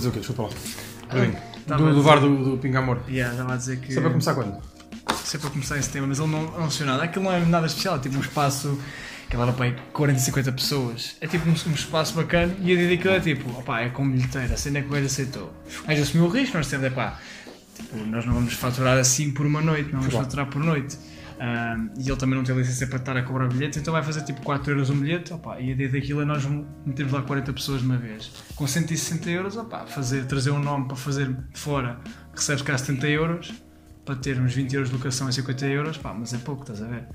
[0.00, 0.18] dizer o quê?
[0.18, 0.48] Desculpa lá.
[1.12, 2.98] Bem, estava do, a do do, do Pingamor.
[3.08, 3.90] Yeah, estava a dizer que.
[3.90, 4.62] Isso é para começar quando?
[5.24, 7.04] Isso é para começar esse tema, mas ele não anunciou nada.
[7.04, 8.78] Aquilo não é nada especial, é tipo um espaço
[9.28, 11.16] que leva para aí 40, 50 pessoas.
[11.20, 14.10] É tipo um, um espaço bacana e a ideia daquilo é tipo, opá, é com
[14.10, 15.52] bilheteira, a cena é que o gajo aceitou.
[15.84, 17.18] O gajo assumiu o risco, nós temos, é pá,
[17.76, 20.98] tipo, nós não vamos faturar assim por uma noite, não vamos faturar por noite.
[21.96, 24.42] E ele também não tem licença para estar a cobrar bilhetes, então vai fazer tipo
[24.42, 26.44] 4 euros um bilhete, opá, e a ideia daquilo é nós
[26.84, 28.30] metemos lá 40 pessoas de uma vez.
[28.54, 31.98] Com 160 euros, opá, fazer, trazer um nome para fazer fora,
[32.34, 33.54] recebes cá 70 euros,
[34.04, 36.86] para ter uns 20 euros de locação e 50 euros, mas é pouco, estás a
[36.86, 37.06] ver?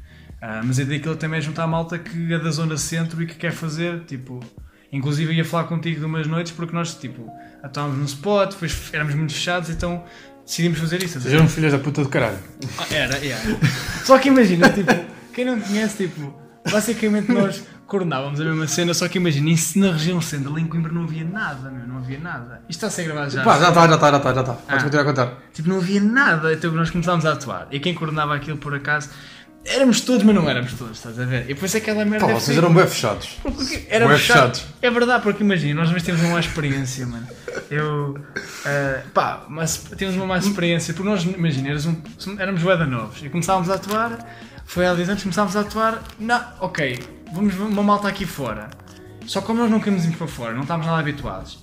[0.42, 3.22] Ah, mas a ideia daquilo também é juntar a malta que é da zona centro
[3.22, 4.40] e que quer fazer, tipo,
[4.92, 7.30] inclusive ia falar contigo de umas noites porque nós, tipo,
[7.64, 10.04] estávamos num spot, depois éramos muito fechados, então
[10.46, 11.20] decidimos fazer isso.
[11.22, 12.38] Sejam filhas da puta do caralho.
[12.78, 13.44] Ah, Era, yeah.
[14.04, 14.92] Só que imagina, tipo,
[15.34, 16.34] quem não conhece, tipo,
[16.72, 20.68] basicamente nós coordenávamos a mesma cena, só que imagina, isso na região centro, ali em
[20.68, 22.62] Coimbra não havia nada, meu, não havia nada.
[22.68, 23.44] Isto está a ser gravado já.
[23.44, 24.54] Pá, já está, já está, já está, já está.
[24.54, 24.84] Podes Ah.
[24.84, 25.34] continuar a contar.
[25.54, 27.68] Tipo, não havia nada, então nós começámos a atuar.
[27.72, 29.10] E quem coordenava aquilo, por acaso,
[29.66, 31.44] éramos todos, mas não éramos todos, estás a ver?
[31.44, 33.38] E depois aquela merda Pá, deve vocês eram bem fechados.
[33.42, 34.56] porque era Bué fechado.
[34.56, 34.66] fechados.
[34.82, 37.28] É verdade, porque imagina, nós também temos uma má experiência, mano.
[37.70, 38.18] Eu.
[38.66, 43.24] eh, pá, mas temos uma má experiência, porque nós, imagina, éramos, um, éramos bué novos
[43.24, 44.18] e começávamos a atuar,
[44.66, 47.00] foi há 10 anos, começámos a atuar, não, ok,
[47.34, 48.70] vamos uma malta aqui fora.
[49.26, 51.60] Só como nós não queríamos ir para fora, não estávamos nada habituados,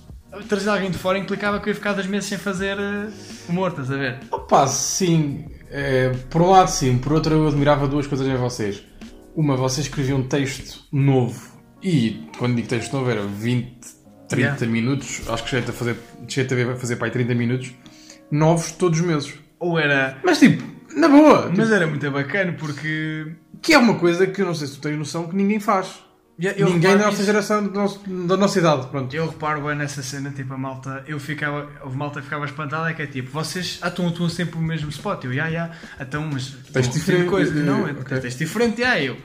[0.48, 3.08] trazer alguém de fora implicava que eu ia ficar dois meses sem fazer eh,
[3.48, 4.18] humor, estás a ver?
[4.30, 5.44] Opa, sim.
[5.74, 6.98] É, por um lado, sim.
[6.98, 8.82] Por outro, eu admirava duas coisas em vocês.
[9.34, 11.50] Uma, vocês escreviam um texto novo.
[11.82, 13.78] E, quando digo texto novo, era 20,
[14.28, 14.66] 30 Yeah.
[14.66, 15.22] minutos.
[15.28, 15.96] Acho que cheguei a fazer,
[16.28, 17.72] cheguei a fazer para aí 30 minutos.
[18.30, 19.34] Novos todos os meses.
[19.58, 20.18] Ou era.
[20.22, 20.62] Mas, tipo,
[20.94, 21.46] na boa.
[21.48, 23.32] Mas tipo, era muito bacana porque.
[23.62, 26.04] que é uma coisa que eu não sei se tu tens noção que ninguém faz.
[26.38, 27.24] Eu ninguém da nossa nisso.
[27.24, 28.86] geração, do nosso- da nossa idade.
[28.88, 29.14] Pronto.
[29.14, 32.94] Eu reparo bem nessa cena, tipo, a malta, eu ficava, houve malta ficava espantada, é
[32.94, 36.48] que é tipo, vocês atuam, atuam sempre no mesmo spot, eu, já, já, então, mas...
[36.72, 38.18] Tens estão a diferente, coisa, eh, não, é, ok.
[38.18, 39.16] tens diferente, já, eu,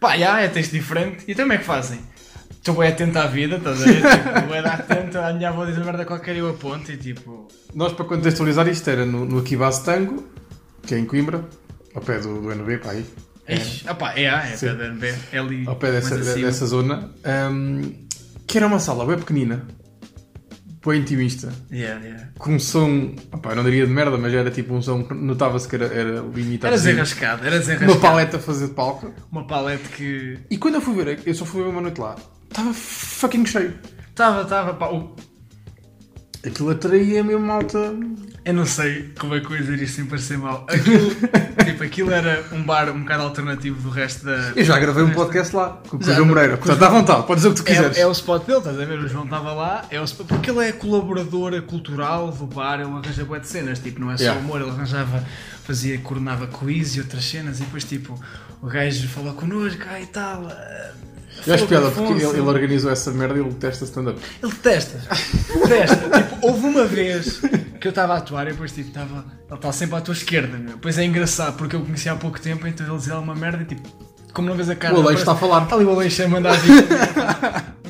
[0.00, 2.00] pá, já, é texto diferente, e como é que fazem?
[2.50, 4.02] Estou bem atento à vida, estás a ver?
[4.42, 7.48] Tipo, é atento, a minha avó diz a merda qualquer eu aponto e tipo...
[7.74, 10.28] Nós, para contextualizar isto, era no, no Aquibase Tango,
[10.82, 11.42] que é em Coimbra,
[11.94, 13.06] ao pé do, do NB, pá, aí.
[13.46, 14.66] É, é, Sim.
[14.68, 17.10] é, é, é ali, ao pé dessa, dessa zona,
[17.50, 17.92] hum,
[18.46, 19.66] que era uma sala bem pequenina,
[20.86, 22.28] bem intimista, Yeah, yeah.
[22.38, 23.14] com um som,
[23.44, 26.20] eu não diria de merda, mas era tipo um som que notava-se que era, era
[26.20, 26.68] limitado.
[26.72, 27.92] Era desenrascado, era desenrascado.
[27.92, 29.12] Uma paleta a fazer de palco.
[29.32, 30.38] Uma palete que...
[30.48, 32.16] E quando eu fui ver, eu só fui ver uma noite lá,
[32.48, 33.74] estava fucking cheio.
[34.08, 35.14] Estava, estava, pá, o-
[36.46, 37.92] Aquilo atraía mesmo malta.
[38.42, 40.66] Eu não sei como é que eu ia dizer isto sem parecer mal.
[40.68, 41.10] Aquilo,
[41.64, 44.52] tipo, aquilo era um bar um bocado alternativo do resto da.
[44.56, 47.48] Eu já gravei um podcast lá, com o João Moreira, portanto, à vontade, podes dizer
[47.48, 47.98] o que tu quiseres.
[47.98, 48.98] É, é o spot dele, estás a ver?
[48.98, 52.90] O João estava lá, é o spot, porque ele é colaborador cultural do bar, ele
[52.90, 54.40] arranja bué de cenas, tipo, não é só Yeah.
[54.40, 55.22] humor, ele arranjava,
[55.64, 58.18] fazia, coordenava quiz e outras cenas, e depois, tipo,
[58.62, 60.46] o gajo falou connosco, ah, e tal.
[60.46, 60.90] ah,
[61.46, 64.18] Eu acho piada porque ele, ele organizou essa merda e ele detesta stand-up.
[64.42, 64.98] Ele detesta.
[65.52, 65.96] Detesta.
[66.22, 67.40] tipo, houve uma vez
[67.80, 69.24] que eu estava a atuar e depois tipo, estava.
[69.48, 70.78] Ele está sempre à tua esquerda, meu.
[70.78, 73.62] Pois é engraçado porque eu o conheci há pouco tempo, então ele dizia alguma merda
[73.62, 73.88] e tipo,
[74.32, 74.94] como não vês a cara.
[74.94, 75.62] O Aleixo parece- está a falar.
[75.64, 76.84] Está ali o Aleixo a mandar vir.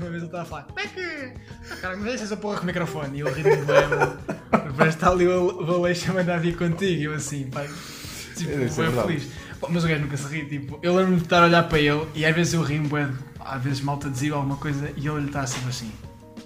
[0.00, 1.32] Uma vez ele estava a falar, como é que.
[1.70, 3.18] Ah, Cara, mas deixa essa porra com o microfone.
[3.18, 4.66] E eu ri de bem.
[4.66, 7.00] Depois está ali o Aleixo a mandar vir contigo.
[7.00, 7.68] E eu assim, pai.
[8.36, 9.28] Tipo, É, é feliz.
[9.60, 11.78] Pô, Mas o gajo nunca se ri, tipo, eu lembro-me de estar a olhar para
[11.80, 12.88] ele e às vezes eu rio-me,
[13.40, 15.90] às vezes malta dizia alguma coisa e ele está sempre assim.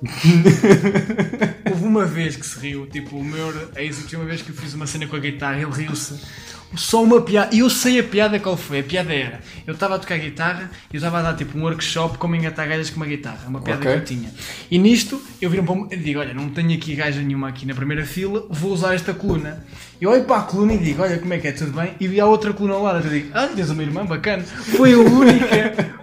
[1.70, 4.74] Houve uma vez que se riu, tipo, o meu ex, uma vez que eu fiz
[4.74, 6.20] uma cena com a guitarra, ele riu-se.
[6.74, 8.80] Só uma piada, e eu sei a piada qual foi.
[8.80, 11.64] A piada era: eu estava a tocar guitarra e eu estava a dar tipo um
[11.64, 13.92] workshop como engatar gajas com uma guitarra, uma piada Ok.
[13.92, 14.30] que eu tinha.
[14.70, 17.66] E nisto eu viro para um, eu digo: olha, não tenho aqui gaja nenhuma aqui
[17.66, 19.62] na primeira fila, vou usar esta coluna.
[20.00, 21.92] Eu olho para a coluna e digo: olha, como é que é, tudo bem?
[22.00, 24.42] E vi a outra coluna ao lado, eu digo: ah, tens uma irmã bacana.
[24.42, 26.01] Foi a única.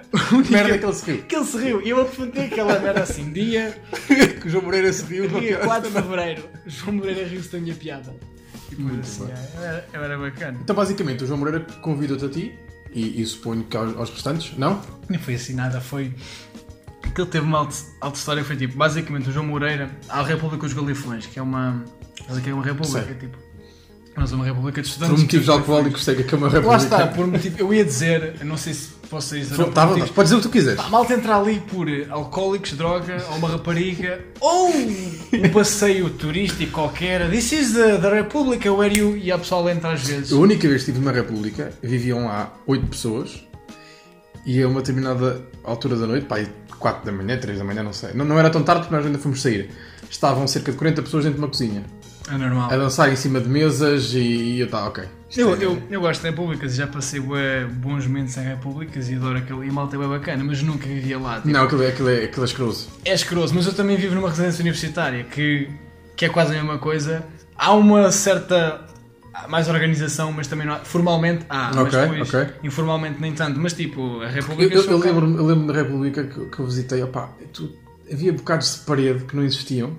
[0.50, 1.24] Merda que ele se riu.
[1.24, 1.82] que ele se riu.
[1.82, 3.80] E eu apontei aquela merda assim: dia,
[4.42, 5.28] que o João Moreira se riu.
[5.28, 8.16] dia 4 de fevereiro, João Moreira riu-se da minha piada.
[8.72, 10.58] E depois assim, é, era, era bacana.
[10.62, 12.56] Então, basicamente, o João Moreira convidou-te a ti,
[12.94, 14.82] e, e suponho que aos, aos restantes, não?
[15.10, 16.14] Não foi assim nada, foi.
[17.04, 20.74] Aquilo teve uma alta, alta história, foi tipo, basicamente o João Moreira, à República dos
[20.74, 21.84] Galifões, que é uma.
[22.28, 23.16] Aqui é uma república, Sei.
[23.16, 23.38] tipo.
[24.16, 25.24] Mas uma república de Por estudantes.
[25.24, 26.68] motivos que- alcoólicos, sei que é uma república.
[26.72, 27.56] Lá está, por motivo.
[27.60, 29.52] Eu ia dizer, não sei se vocês.
[29.52, 30.82] eram Tá, Podes dizer o que tu quiseres.
[30.82, 37.30] Pá, malta entrar ali por alcoólicos, droga, ou uma rapariga, ou um passeio turístico qualquer.
[37.30, 39.18] This is the, the República where you.
[39.18, 40.32] E a pessoa entra às vezes.
[40.32, 43.44] A única vez que estive numa república, viviam lá 8 pessoas
[44.46, 46.38] e a uma determinada altura da noite, pá,
[46.78, 48.14] 4 da manhã, 3 da manhã, não sei.
[48.14, 49.70] Não, não era tão tarde porque nós ainda fomos sair.
[50.10, 51.84] Estavam cerca de 40 pessoas dentro de uma cozinha.
[52.32, 52.72] É normal.
[52.72, 55.04] A dançar em cima de mesas e, e eu tá, ok.
[55.38, 59.16] Eu, é- eu, eu gosto de repúblicas já passei bué bons momentos em repúblicas e
[59.16, 59.68] adoro aquele.
[59.68, 61.36] E a malta é bem bacana, mas nunca vivia lá.
[61.38, 62.90] Tipo, Não, aquilo é, aquilo é, aquilo é escroso.
[63.06, 65.70] É escroso, mas eu também vivo numa residência universitária que,
[66.16, 67.24] que é quase a mesma coisa.
[67.56, 68.86] Há uma certa.
[69.48, 70.78] Mais organização, mas também não há.
[70.80, 72.54] Formalmente há, mas depois ok.
[72.64, 73.58] informalmente nem tanto.
[73.60, 74.74] Mas tipo, a República.
[74.76, 77.72] eu, eu lembro, eu lembro da república que, que eu visitei, opá, tu,
[78.12, 79.96] havia bocados de parede que não existiam.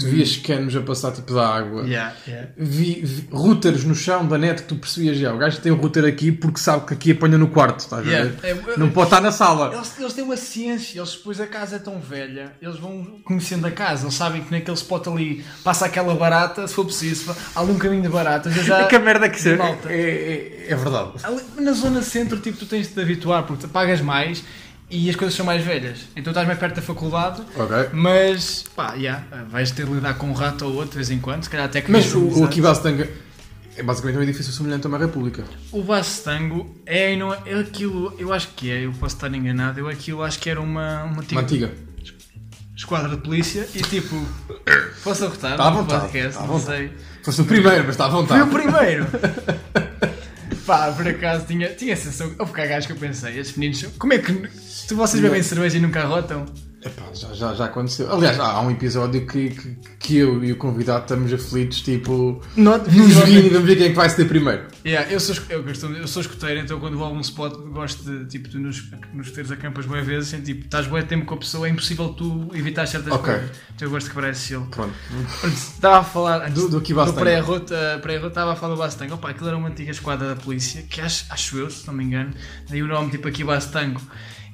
[0.00, 1.82] Tu vias canos a passar tipo da água.
[1.84, 2.48] Yeah, yeah.
[2.56, 5.32] vi, vi routers no chão da net que tu percebias já.
[5.34, 8.10] O gajo tem o router aqui porque sabe que aqui apanha no quarto, estás a
[8.10, 8.30] Yeah.
[8.40, 8.48] ver?
[8.72, 9.74] É- Não pode estar na sala.
[9.74, 13.66] Eles, eles têm uma ciência, eles depois a casa é tão velha, eles vão conhecendo
[13.66, 17.60] a casa, eles sabem que naquele spot ali passa aquela barata, se for preciso, há
[17.60, 18.54] ali um caminho de baratas.
[18.70, 19.92] É que a merda que malta.
[19.92, 21.12] É, é, é verdade.
[21.22, 24.42] Ali- Na zona centro, tipo, tu tens de te habituar porque pagas mais
[24.90, 25.98] e as coisas são mais velhas.
[26.16, 27.76] Então estás mais perto da faculdade, Ok.
[27.92, 31.18] mas pá, yeah, vais ter de lidar com um rato ou outro de vez em
[31.18, 32.60] quando, se calhar até que Mas o, o aqui
[33.76, 35.44] é basicamente um edifício semelhante a uma república.
[35.72, 39.78] O Bastango é, não é, é aquilo, eu acho que é, eu posso estar enganado,
[39.80, 41.70] eu aquilo acho que era uma, uma, tipo, Uma antiga.
[42.76, 44.16] esquadra de polícia e tipo,
[45.04, 46.78] posso arrotar Tá à vontade, podcast, tá à não vontade.
[46.78, 46.92] sei.
[47.22, 48.42] Foste o primeiro, mas está à Fui vontade.
[48.42, 49.06] o primeiro!
[50.70, 52.52] Pá, por acaso tinha, tinha a sensação, houve
[52.86, 54.32] que eu pensei, estes meninos, como é que
[54.86, 56.46] tu, vocês bebem cerveja e nunca arrotam?
[56.82, 58.10] Epá, já, já, já aconteceu.
[58.10, 62.84] Aliás, há um episódio que, que, que eu e o convidado estamos aflitos, tipo, Not,
[62.90, 64.62] nos vinhos e vamos ver quem é que vai ser primeiro.
[64.82, 68.02] Yeah, eu, sou, eu, costumo- eu sou escoteiro, então quando vou a algum spot gosto
[68.02, 68.82] de, tipo, tu nos,
[69.12, 72.08] nos teres acampas boas vezes, assim, tipo, estás bué tempo com a pessoa, é impossível
[72.14, 73.30] tu evitar certas Ok.
[73.34, 73.50] coisas.
[73.76, 74.66] Então eu gosto de quebrar esse selo.
[74.70, 74.94] Pronto.
[75.40, 77.20] Pronto, Estava a falar antes Do- do que Bastang.
[77.20, 79.14] pré-rota, pré-rota, estava a falar do Bastango.
[79.16, 82.04] Opa, aquilo era uma antiga esquadra da polícia, que acho, acho eu, se não me
[82.04, 82.30] engano,
[82.70, 84.00] daí o nome tipo aqui Bastango.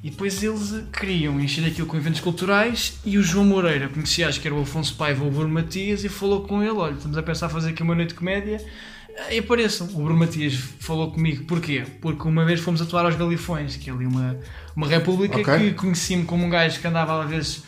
[0.06, 4.40] E depois eles queriam encher aquilo com eventos culturais e o João Moreira conhecia, acho
[4.40, 7.18] que era o Afonso Paiva ou o Bruno Matias e falou com ele, olha, estamos
[7.18, 8.64] a pensar fazer aqui uma noite de comédia
[9.08, 9.88] eh, e apareçam.
[9.88, 11.82] O Bruno Matias falou comigo, porquê?
[12.00, 14.38] Porque uma vez fomos atuar aos Galifões, que é ali uma,
[14.76, 15.58] uma república Ok.
[15.58, 17.64] que conheci-me como um gajo que andava às vezes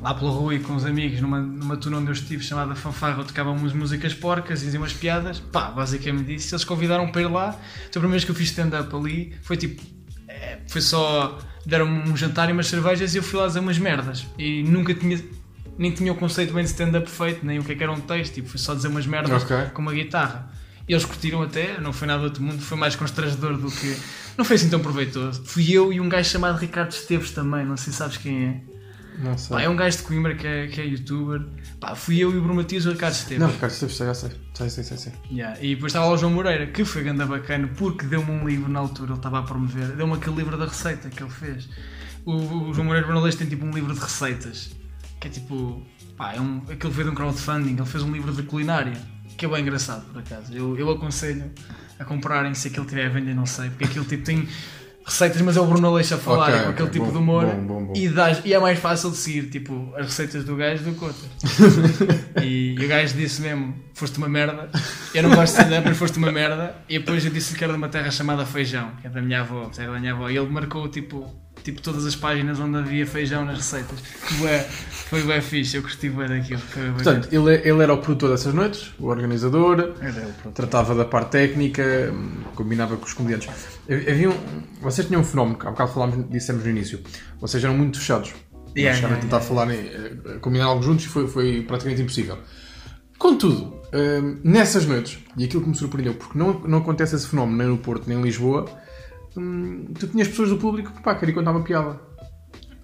[0.00, 3.22] lá pela rua e com os amigos, numa, numa tuna onde eu estive chamada Fanfarra,
[3.22, 5.40] eu tocava umas músicas porcas e dizia umas piadas.
[5.40, 6.54] Pá, basicamente isso.
[6.54, 7.58] Eles convidaram para ir lá.
[7.88, 9.82] Então, a primeira vez que eu fiz stand-up ali foi tipo.
[10.66, 11.38] Foi só.
[11.66, 14.26] Deram-me um jantar e umas cervejas e eu fui lá dizer umas merdas.
[14.38, 15.22] E nunca tinha.
[15.76, 18.00] Nem tinha o conceito bem de stand-up feito, nem o que é que era um
[18.00, 18.34] texto.
[18.34, 19.56] Tipo, foi só dizer umas merdas Ok.
[19.72, 20.50] com uma guitarra.
[20.88, 23.96] E eles curtiram até, não foi nada do outro mundo, foi mais constrangedor do que.
[24.36, 25.42] Não foi assim tão proveitoso.
[25.46, 28.60] Fui eu e um gajo chamado Ricardo Esteves também, não sei se sabes quem é.
[29.18, 29.56] Não sei.
[29.56, 31.42] Pá, é um gajo de Coimbra que é, que é youtuber.
[31.80, 33.38] Pá, fui eu e o Bruno Matias e o Ricardo Esteves.
[33.38, 34.30] Não, Ricardo, Esteves, já sei.
[34.54, 34.96] Sei, sei, sei.
[34.96, 35.12] sei.
[35.30, 38.46] Yeah, E depois estava lá o João Moreira, que foi ganda bacana, porque deu-me um
[38.46, 41.68] livro na altura, ele estava a promover, deu-me aquele livro da receita que ele fez.
[42.24, 44.70] O, o João Moreira Bernalês tem tipo um livro de receitas,
[45.20, 45.82] que é tipo,
[46.16, 48.96] pá, é um, aquele veio de um crowdfunding, ele fez um livro de culinária,
[49.36, 50.52] que é bem engraçado por acaso.
[50.52, 51.50] Eu, eu aconselho
[51.98, 54.48] a comprarem se aquele tiver a vender, não sei, porque aquele tipo tem
[55.04, 57.18] receitas, mas é o Bruno Aleixo a falar, Ok, com aquele ok, tipo bom, de
[57.18, 57.46] humor.
[57.46, 57.92] bom, bom.
[57.94, 61.04] E, dás- e é mais fácil de seguir, tipo, as receitas do gajo do que
[61.04, 61.30] outras.
[62.42, 64.68] E o gajo disse mesmo: foste uma merda.
[65.14, 66.74] Eu não gosto de stand-up, mas foste uma merda.
[66.88, 69.40] E depois eu disse que era de uma terra chamada Feijão, que é da minha
[69.40, 70.28] avó, terra da minha avó.
[70.28, 71.30] E ele marcou tipo,
[71.64, 73.98] tipo todas as páginas onde havia feijão nas receitas.
[74.38, 76.60] Bué, foi bem fixe, eu curti bem daquilo.
[76.92, 79.94] Portanto, ele, ele era o produtor dessas noites, o organizador,
[80.42, 80.54] pronto.
[80.54, 82.12] tratava da parte técnica,
[82.54, 83.48] combinava com os comediantes.
[83.88, 84.34] Havia um,
[84.82, 87.00] vocês tinham um fenómeno, que há bocado falámos, dissemos no início,
[87.40, 88.34] vocês eram muito fechados.
[88.76, 91.62] Yeah, chegaram a yeah, tentar yeah, falar, em, eh, combinar algo juntos e foi, foi
[91.62, 92.38] praticamente impossível.
[93.16, 97.56] Contudo, hum, nessas noites, e aquilo que me surpreendeu, porque não, não acontece esse fenómeno
[97.56, 98.66] nem no Porto nem em Lisboa,
[99.36, 101.98] hum, tu tinhas pessoas do público que pá, queriam contar uma piada.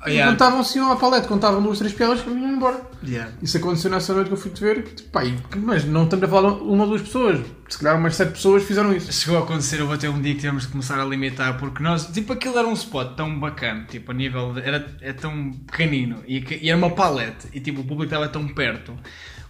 [0.02, 0.32] Oh, E yeah.
[0.32, 2.80] contavam assim à palete, contavam duas, três piadas e iam embora.
[3.06, 3.32] Yeah.
[3.42, 6.28] Isso aconteceu nessa noite que eu fui te ver, pá, e- mas não estamos a
[6.28, 7.38] falar uma ou duas pessoas.
[7.68, 9.12] se calhar umas 7 pessoas fizeram isso.
[9.12, 12.06] Chegou a acontecer, houve até um dia que tivemos de começar a limitar, porque nós,
[12.06, 16.16] tipo, aquilo era um spot tão bacana, tipo, a nível, de, era, é tão pequenino,
[16.26, 18.96] e, e era uma palete, e tipo, o público estava tão perto,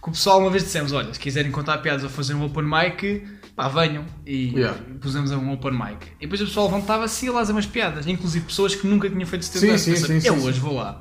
[0.01, 2.63] que o pessoal uma vez dissemos, olha, se quiserem contar piadas ou fazer um open
[2.63, 3.23] mic,
[3.55, 4.79] pá, venham, e Yeah.
[4.99, 6.07] pusemos um open mic.
[6.19, 9.09] E depois o pessoal levantava-se e ia lá fazer umas piadas, inclusive pessoas que nunca
[9.09, 10.99] tinham feito stand-up, Sim, sim, sim, eu sim, hoje vou lá.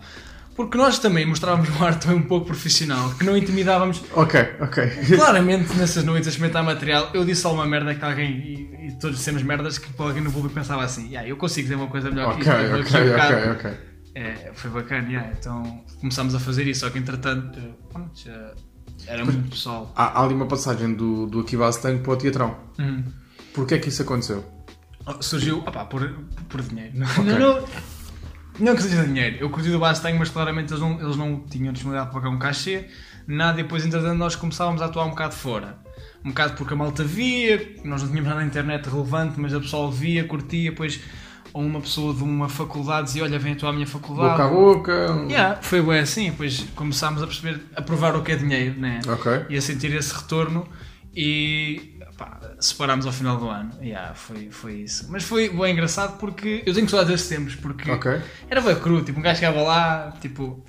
[0.54, 4.86] Porque nós também mostrávamos um ar também um pouco profissional, que não intimidávamos Ok, ok.
[5.16, 9.16] Claramente, nessas noites a experimentar material, eu disse alguma merda que alguém, e, e todos
[9.16, 12.10] dissemos merdas que para alguém no público pensava assim: "Ya, eu consigo dizer uma coisa
[12.10, 12.74] melhor que Ok, isto.
[12.74, 13.70] ok, fui um bocado- ok, ok.
[14.14, 17.58] É, foi bacana, ya, então começámos a fazer isso, só que entretanto,
[17.90, 18.52] pronto, já
[19.06, 19.92] era muito pessoal.
[19.96, 22.56] Há, há ali uma passagem do, do Akiva Stank para o Teatrão.
[22.78, 23.04] Hum.
[23.52, 24.44] Porquê é que isso aconteceu?
[25.06, 26.08] Oh, Surgiu, opá, por,
[26.48, 26.92] por dinheiro.
[26.98, 27.68] Não, não, não,
[28.58, 29.38] não que seja dinheiro.
[29.40, 32.38] Eu curti do Bastang, mas claramente eles não, eles não tinham disponibilidade para pagar um
[32.38, 32.88] cachê,
[33.26, 33.58] nada.
[33.58, 35.78] E depois, entretanto, nós começávamos a atuar um bocado fora.
[36.24, 39.60] Um bocado porque a malta via, nós não tínhamos nada na internet relevante, mas a
[39.60, 40.70] pessoa via, curtia.
[40.70, 41.00] Depois,
[41.52, 44.30] ou uma pessoa de uma faculdade dizia: Olha, vem atuar à minha faculdade.
[44.30, 45.26] Boca a boca.
[45.28, 46.30] Yeah, foi bem assim.
[46.30, 49.00] Depois começámos a perceber, a provar o que é dinheiro, né?
[49.08, 49.46] Ok.
[49.48, 50.66] e a sentir esse retorno
[51.14, 53.70] e pá, separámos ao final do ano.
[53.82, 55.06] Yeah, foi, foi isso.
[55.10, 58.20] Mas foi bem engraçado porque eu tenho saudades desses tempos, porque Ok.
[58.48, 60.62] era bem cru, tipo, um gajo chegava lá, tipo,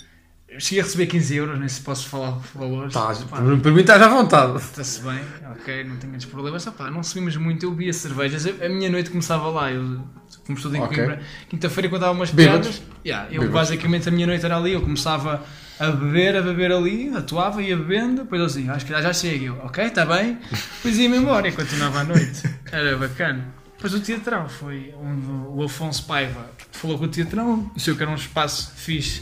[0.51, 2.93] eu cheguei a receber 15 euros, nem se posso falar valores.
[2.93, 4.57] Tá, Pá, para mim estás à vontade.
[4.57, 5.19] Está-se bem,
[5.51, 6.67] ok, não tenho problemas.
[6.91, 8.45] Não subimos muito, eu bebia cervejas.
[8.45, 10.01] A minha noite começava lá, eu,
[10.45, 10.97] como estou em Ok.
[10.97, 12.67] Coimbra, quinta-feira contava umas Bêbados?
[12.79, 12.83] piadas.
[13.05, 13.53] Yeah, eu Bêbados.
[13.53, 15.41] basicamente a minha noite era ali, eu começava
[15.79, 19.45] a beber, a beber ali, atuava, ia bebendo, depois eu assim, acho que já, chega,
[19.45, 20.37] eu, ok, está bem,
[20.75, 22.43] depois ia-me embora e continuava à noite.
[22.71, 23.47] Era bacana.
[23.77, 28.11] Depois o teatrão foi onde o Afonso Paiva falou com o teatrão, disse que era
[28.11, 29.21] um espaço fixe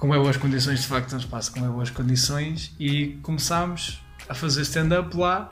[0.00, 4.34] com bem boas condições, de facto, um espaço com bem boas condições e começámos a
[4.34, 5.48] fazer stand-up lá.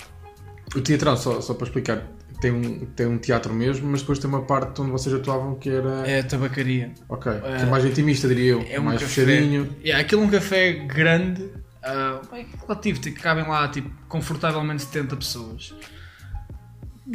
[0.75, 2.03] O Teatrão, só, só para explicar,
[2.41, 5.69] tem um, tem um teatro mesmo, mas depois tem uma parte onde vocês atuavam que
[5.69, 6.07] era.
[6.09, 6.93] É a tabacaria.
[7.11, 7.31] Ok.
[7.31, 8.67] que é mais intimista, diria eu.
[8.71, 9.27] É um mais café.
[9.27, 9.77] fechadinho.
[9.85, 11.51] É, aquilo é um café grande,
[11.83, 15.75] ah, bem relativo, tipo, cabem lá tipo, confortavelmente 70 pessoas.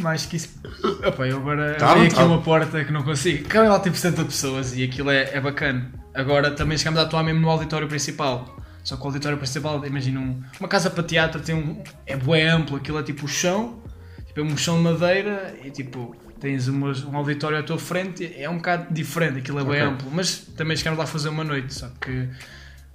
[0.02, 0.60] Mais que isso.
[1.08, 2.26] Opa, eu agora Tá, abri aqui tá.
[2.26, 3.48] uma porta que não consigo.
[3.48, 6.03] Cabem lá tipo 70 pessoas e aquilo é, é bacana.
[6.14, 8.58] Agora também chegamos a atuar mesmo no auditório principal.
[8.84, 12.48] Só que o auditório principal, imagina um- uma casa para teatro, tem um, é bué
[12.48, 13.82] amplo, aquilo é tipo o chão,
[14.28, 18.30] tipo é um chão de madeira e tipo tens umas- um auditório à tua frente,
[18.38, 19.94] é um bocado diferente, aquilo é bué Ok.
[19.94, 22.28] amplo, mas também chegámos lá a fazer uma noite, só que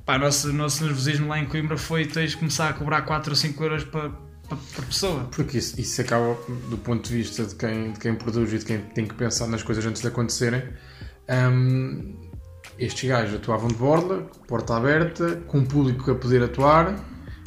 [0.05, 3.31] pá, o nosso, nosso nervosismo lá em Coimbra foi tens de começar a cobrar 4
[3.33, 4.11] ou 5 euros para,
[4.47, 5.25] para, por pessoa.
[5.35, 6.37] Porque isso, isso acaba,
[6.69, 9.47] do ponto de vista de quem, de quem produz e de quem tem que pensar
[9.47, 10.63] nas coisas antes de acontecerem.
[11.31, 12.28] hum,
[12.79, 16.95] estes gajos atuavam de borla, porta aberta, com o público a poder atuar.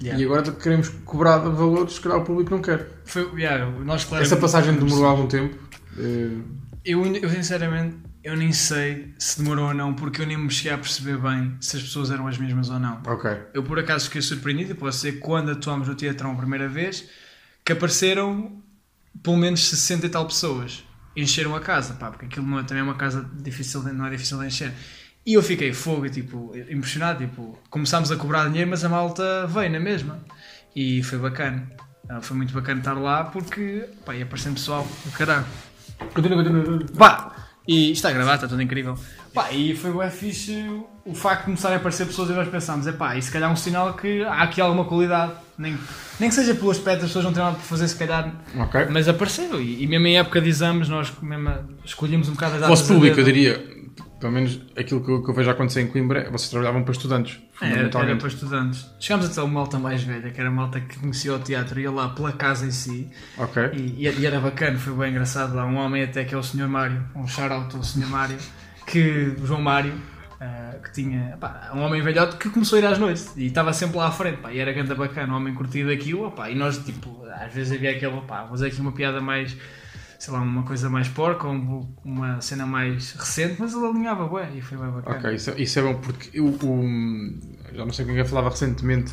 [0.02, 0.20] Yeah.
[0.20, 2.88] E agora queremos cobrar valores, calhar o público não quer.
[3.06, 5.56] Foi, yeah, nós, claro, Essa passagem demorou algum tempo.
[5.98, 6.38] eh,
[6.84, 10.74] Eu, eu sinceramente eu nem sei se demorou ou não, porque eu nem me cheguei
[10.74, 13.02] a perceber bem se as pessoas eram as mesmas ou não.
[13.06, 13.32] ok.
[13.54, 17.10] Eu por acaso fiquei surpreendido, pode ser quando atuámos no teatrão a primeira vez,
[17.66, 18.62] que apareceram
[19.24, 20.84] pelo menos 60 e tal pessoas.
[21.16, 24.06] Encheram a casa, pá, porque aquilo não é, também é uma casa difícil de, não
[24.06, 24.72] é difícil de encher.
[25.25, 29.72] E eu fiquei fogo, tipo, impressionado, tipo, começámos a cobrar dinheiro, mas a malta veio
[29.72, 30.20] na mesma.
[30.75, 31.68] E foi bacana.
[32.10, 35.46] Ah, Foi muito bacana estar lá porque, pá, ia aparecendo pessoal, do caralho.
[36.13, 36.63] Continua, continua.
[36.63, 36.98] continua.
[36.98, 37.36] Pá,
[37.68, 38.98] e está a gravar, está tudo incrível.
[39.34, 40.66] Pá, e foi bem fixe
[41.06, 43.50] o facto de começarem a aparecer pessoas e nós pensámos, é pá, e se calhar
[43.50, 45.34] é um sinal que há aqui alguma qualidade.
[45.58, 45.78] Nem,
[46.20, 48.88] nem que seja pelo aspecto, as pessoas não têm nada para fazer, se calhar, Ok.
[48.90, 49.62] mas apareceram.
[49.62, 51.54] E, e mesmo em época de exames, nós mesmo
[51.86, 52.80] escolhemos um bocado as O datas.
[52.80, 53.71] vosso público, a eu diria,
[54.22, 56.92] pelo menos aquilo que eu, que eu vejo acontecer em Coimbra, é vocês trabalhavam para
[56.92, 57.42] estudantes.
[57.60, 58.86] É, Era, era para estudantes.
[59.00, 61.84] Chegámos até uma malta mais velha, que era a malta que conhecia o teatro e
[61.84, 63.10] ia lá pela casa em si.
[63.38, 63.72] Ok.
[63.74, 65.66] E, e era bacana, foi bem engraçado lá.
[65.66, 66.68] Um homem até que é o Sr.
[66.68, 68.08] Mário, um shout-out ao Sr.
[68.08, 68.38] Mário,
[68.86, 69.94] que, o João Mário,
[70.40, 73.74] ah, que tinha pá, um homem velhote que começou a ir às noites e estava
[73.74, 76.56] sempre lá à frente, pá, e era ganda bacana, um homem curtido aquilo, pá, e
[76.56, 79.56] nós, tipo, às vezes havia aquele, pá, vou fazer aqui uma piada mais,
[80.22, 84.62] sei lá, uma coisa mais porca, uma cena mais recente, mas ele alinhava, ué, e
[84.62, 85.18] foi bem bacana.
[85.18, 87.40] Ok, isso, isso é bom porque eu, o-
[87.74, 89.12] já não sei com quem falava recentemente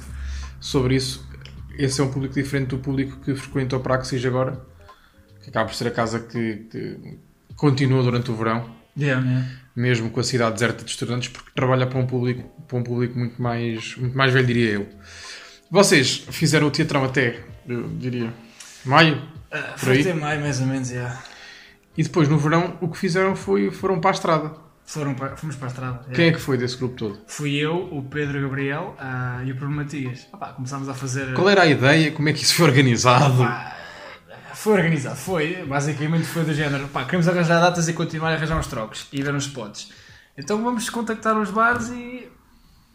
[0.60, 1.26] sobre isso.
[1.78, 4.60] Esse é um público diferente do público que frequenta o Praxis agora,
[5.42, 7.18] que acaba por ser a casa que, que
[7.56, 9.48] continua durante o verão, Yeah, yeah.
[9.76, 13.18] mesmo com a cidade deserta de estudantes, porque trabalha para um público, para um público
[13.18, 14.88] muito, mais, muito mais velho, diria eu.
[15.70, 18.30] Vocês fizeram o teatrão até, eu diria,
[18.84, 21.20] maio, Ah, Por foi até maio, mais ou menos, yeah.
[21.96, 24.52] e depois no verão o que fizeram foi foram para a estrada.
[24.84, 26.00] Foram para, fomos para a estrada.
[26.14, 27.20] Quem é que foi desse grupo todo?
[27.26, 30.26] Fui eu, o Pedro Gabriel ah, e o Pedro Matias.
[30.32, 31.34] Ah pá, começámos a fazer.
[31.34, 32.10] Qual era a ideia?
[32.10, 33.44] Como é que isso foi organizado?
[33.44, 33.76] Pá,
[34.58, 38.66] foi organizado, foi, basicamente foi do género, queremos arranjar datas e continuar a arranjar uns
[38.66, 39.92] trocos e ver uns spots.
[40.36, 42.28] Então vamos contactar os bares e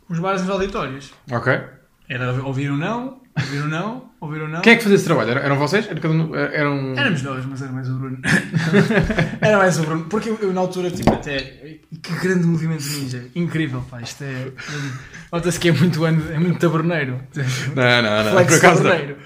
[0.09, 1.13] os bares nos auditórios.
[1.31, 1.61] Ok.
[2.09, 4.61] Era ouvir ou não, ouvir ou não, ouvir ou não.
[4.61, 5.31] Quem é que fazia esse trabalho?
[5.31, 5.87] Eram, vocês?
[5.87, 6.93] Era um- eram...
[6.97, 8.17] Éramos nós, mas era mais o Bruno.
[9.41, 10.05] era mais o Bruno.
[10.05, 11.39] Porque eu, eu, na altura, tipo, até.
[12.01, 13.25] Que grande movimento ninja.
[13.35, 14.01] Incrível, pá.
[14.01, 14.47] Isto é.
[15.31, 17.19] Nota-se que é muito é muito taberneiro.
[17.75, 18.31] Não, não, não.
[18.31, 19.17] Flex Por acaso taberneiro.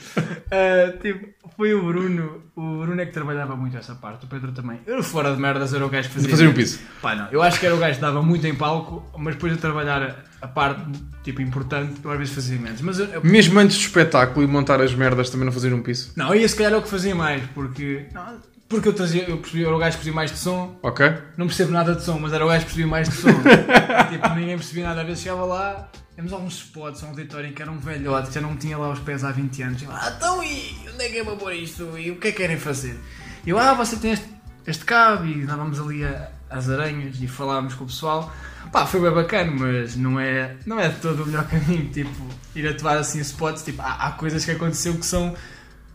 [0.51, 2.43] Ah, tipo, foi o Bruno.
[2.55, 4.25] O Bruno é que trabalhava muito essa parte.
[4.25, 4.79] O Pedro também.
[4.87, 6.27] Eu, fora de merdas, era o gajo que fazia.
[6.27, 6.79] De fazer um piso.
[7.01, 7.27] Pá, não.
[7.31, 10.23] Eu acho que era o gajo que dava muito em palco, mas depois de trabalhar
[10.41, 10.81] a- parte,
[11.23, 12.81] tipo, importante, eu às vezes fazia menos.
[12.81, 15.81] Mas eu, eu- Mesmo antes do espetáculo e montar as merdas também não faziam um
[15.81, 16.11] piso.
[16.15, 18.05] não, aí se calhar é o que fazia mais, porque.
[18.13, 18.37] não,
[18.69, 21.05] porque eu trazia, eu percebi, eu era o gajo que percebia mais de som, Ok?
[21.37, 23.29] não percebo nada de som, mas era o gajo que percebia mais de som.
[24.11, 25.01] tipo, ninguém percebia nada.
[25.01, 25.87] Às vezes chegava lá,
[26.17, 28.99] temos alguns spots, um auditório em que era um velhote, já não tinha lá os
[28.99, 29.83] pés há 20 anos.
[29.83, 31.97] Eu, ah, então e onde é que é para pôr isto?
[31.97, 32.99] E o que é que querem fazer?
[33.45, 34.27] E eu, ah, você tem este,
[34.65, 38.33] este cabo, e dávamos ali a- as aranhas e falávamos com o pessoal.
[38.71, 42.11] Pá, foi bem bacana, mas não é, não é de todo o melhor caminho, tipo,
[42.55, 45.35] ir atuar assim spots, tipo, há, há coisas que aconteceu que são,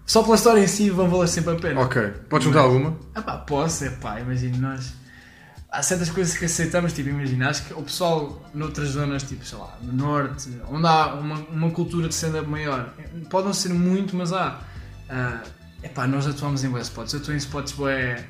[0.07, 1.81] só pela história em si, vão valer sempre a pena.
[1.81, 2.03] Ok.
[2.29, 2.97] Podes juntar alguma?
[3.15, 4.95] Ah pá, posso, é pá, imagina nós.
[5.71, 9.59] Há certas coisas que aceitamos, tipo, imagina, acho que o pessoal noutras zonas, tipo, sei
[9.59, 12.93] lá, no norte, onde há uma, uma cultura de stand-up maior,
[13.31, 14.61] pode não ser muito, mas há.
[15.83, 18.23] é pá, nós atuamos em bué spots, eu estou em spots bué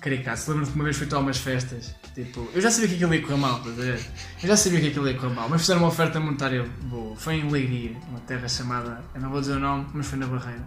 [0.00, 0.46] caricatos.
[0.46, 3.20] Lembro-me que uma vez fui a umas festas, tipo, eu já sabia que aquilo ia
[3.20, 4.00] correr mal, a ver?
[4.42, 7.14] Eu já sabia que aquilo ia correr mal, mas fizeram uma oferta monetária boa.
[7.14, 10.26] Foi em Leiria, uma terra chamada, eu não vou dizer o nome, mas foi na
[10.26, 10.64] Barreira.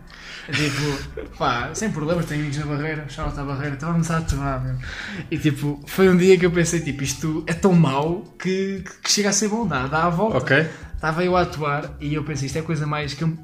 [0.48, 4.63] É tipo, pá, sem problemas, tenho amigos na Barreira, shout à Barreira, estávamos a atuar,
[4.63, 4.75] meu.
[5.32, 9.12] E tipo, foi um dia que eu pensei, tipo, isto é tão mau que, que
[9.12, 10.38] chega a ser bom, dá, dá a volta.
[10.38, 10.68] Ok.
[10.94, 13.36] Estava eu a atuar e eu pensei, isto é a coisa mais que eu,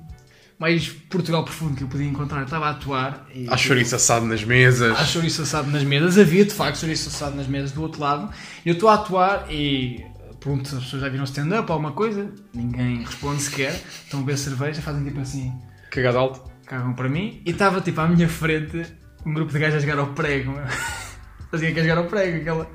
[0.60, 2.40] mais Portugal profundo que eu podia encontrar.
[2.40, 3.48] Eu estava a atuar e.
[3.50, 4.98] Há chouriço assado nas mesas.
[4.98, 8.30] Há chouriço assado nas mesas, havia de facto chouriço assado nas mesas do outro lado.
[8.66, 10.04] Eu estou a atuar e
[10.40, 14.24] pergunto se as pessoas já viram stand-up ou alguma coisa, ninguém responde sequer, estão a
[14.24, 15.52] beber cerveja, fazem tipo assim,
[15.90, 16.52] Cagado alto.
[16.68, 18.86] cagam para mim, e estava tipo à minha frente
[19.26, 20.54] um grupo de gajos a jogar ao prego.
[21.50, 22.70] Fazia que a jogar ao prego, aquela.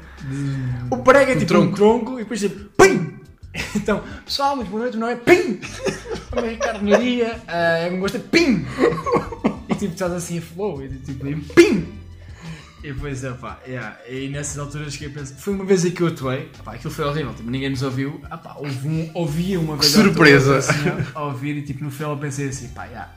[0.91, 1.77] O prego é tipo um tronco.
[1.77, 3.20] tronco e depois tipo PIM!
[3.75, 5.61] Então, pessoal, muito boa noite, meu nome é PIM!
[6.33, 8.65] Meu nome é Ricardo Maria, é um gosto de PIM!
[9.69, 11.93] E tipo, estás assim a flow, e tipo, e PIM!
[12.83, 16.01] E depois, opá, yeah, e nessas alturas que eu pensei, foi uma vez em que
[16.03, 19.77] eu atuei, opá, aquilo foi horrível, tipo, ninguém nos ouviu, opá, houve um, ouvia uma
[19.77, 20.57] vez surpresa.
[20.59, 23.11] assim, a- ouvir e tipo, no final eu pensei assim, pá, yeah,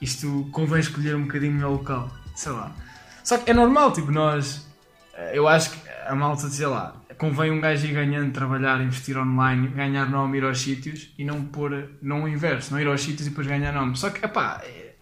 [0.00, 2.74] isto convém escolher um bocadinho melhor o local, sei lá.
[3.22, 4.66] Só que é normal, tipo, nós,
[5.14, 9.16] eh, eu acho que a malta, sei lá, convém um gajo ir ganhando, trabalhar, investir
[9.18, 13.00] online, ganhar nome, ir aos sítios e não pôr, não o inverso, não ir aos
[13.02, 13.96] sítios e depois ganhar nome.
[13.96, 14.94] Só que, epá, eh,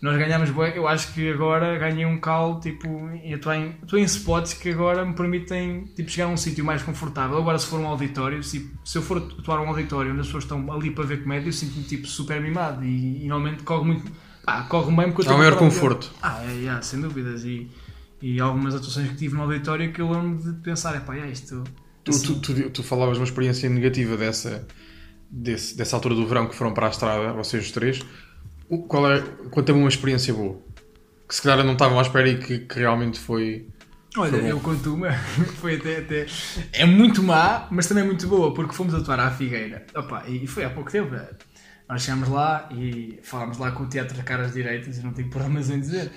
[0.00, 2.86] nós ganhamos bué, eu acho que agora ganhei um calo, tipo,
[3.24, 6.64] e estou em, estou em spots que agora me permitem, tipo, chegar a um sítio
[6.64, 7.38] mais confortável.
[7.38, 10.44] Agora, se for um auditório, se, se eu for atuar num auditório onde as pessoas
[10.44, 14.12] estão ali para ver comédia, eu sinto-me, tipo, super mimado e, e normalmente corre muito,
[14.44, 16.12] pá, corre bem porque eu Há um tenho maior conforto.
[16.22, 17.44] ah, é, é, sem dúvidas.
[17.44, 17.68] E,
[18.20, 21.28] e algumas atuações que tive no auditório que eu lembro de pensar, é pá, é
[21.30, 21.62] isto.
[22.04, 24.66] Tu, tu, tu, tu falavas uma experiência negativa dessa,
[25.30, 28.00] desse- dessa altura do verão que foram para a estrada, vocês os três.
[28.68, 30.60] O- Qual é, quanto uma experiência boa?
[31.28, 33.68] Que se calhar não estavam à espera e que, que realmente foi.
[34.16, 35.12] Olha, Foi eu conto uma,
[35.60, 36.26] foi até, até.
[36.72, 39.84] É muito má, mas também muito boa, porque fomos atuar à Figueira.
[39.94, 41.14] Opa, e foi há pouco tempo.
[41.14, 41.30] eh,
[41.88, 45.68] Nós chegámos lá e falámos lá com o Teatro Caras Direitas, e não tenho problemas
[45.70, 46.10] em dizer,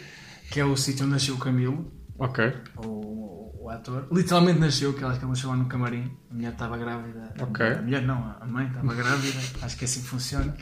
[0.52, 2.54] que é o sítio onde nasceu o Camilo, Ok.
[2.84, 4.08] o, o ator.
[4.12, 6.12] Literalmente nasceu, que acho que ele nasceu lá no camarim.
[6.30, 7.34] A mulher estava grávida.
[7.40, 7.66] Ok.
[7.66, 9.40] A mulher não, a mãe estava grávida.
[9.62, 10.56] acho que é assim que funciona.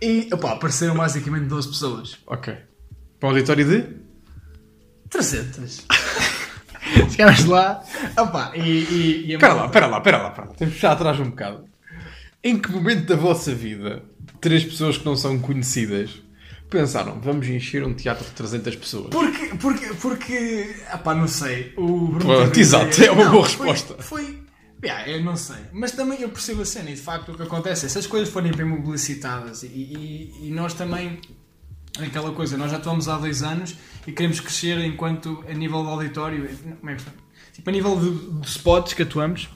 [0.00, 2.18] E opa, apareceram basicamente 12 pessoas.
[2.26, 2.54] Ok.
[3.18, 3.96] Para o auditório de?
[5.08, 5.86] 300.
[7.10, 7.82] Chegámos lá,
[8.16, 10.54] opa, e, e, e a Espera lá, espera lá, espera lá, espera lá.
[10.54, 11.64] Temos que puxar atrás um bocado.
[12.44, 14.04] Em que momento da vossa vida,
[14.40, 16.22] três pessoas que não são conhecidas
[16.70, 19.08] pensaram, vamos encher um teatro de 300 pessoas?
[19.10, 23.68] Porque, porque, porque, ah não sei, o Bruno Pronto, exato, é uma Não, boa foi-
[23.70, 24.02] resposta.
[24.02, 24.42] Foi,
[24.84, 27.42] yeah, eu não sei, mas também eu percebo a cena e de facto o que
[27.42, 31.20] acontece é se as coisas forem bem publicitadas e, e, e nós também,
[32.00, 33.74] aquela coisa, nós já atuamos há dois anos
[34.06, 36.48] e queremos crescer enquanto a nível de auditório,
[36.80, 37.04] como é que?
[37.52, 39.48] Tipo, a nível de, de spots que atuamos,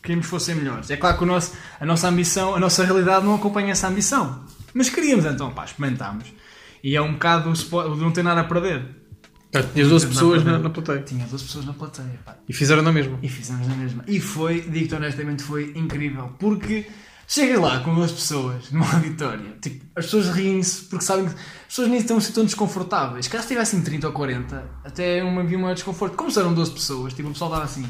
[0.00, 0.88] queríamos que fossem melhores.
[0.90, 4.44] É claro que o nosso, a nossa ambição, a nossa realidade não acompanha essa ambição,
[4.72, 6.32] mas queríamos então, pá, experimentámos.
[6.82, 8.84] E é um bocado o não ter nada a perder.
[9.50, 11.02] Portanto, Tinhas 12 pessoas na, na plateia.
[11.02, 12.36] Tinha 12 pessoas na plateia, pá.
[12.48, 13.18] E fizeram na mesma.
[13.22, 14.04] E fizemos na mesma.
[14.06, 16.34] E foi, digo-te honestamente, foi incrível.
[16.38, 16.86] Porque
[17.30, 21.66] Chegas lá com duas pessoas num auditório, tipo, as pessoas riem-se porque sabem que as
[21.66, 23.28] pessoas nem estão assim tão desconfortáveis.
[23.28, 26.16] Caso tivessem 30 ou 40, até uma, havia um desconforto.
[26.16, 27.86] Como se eram 12 pessoas, tipo, o pessoal estava assim,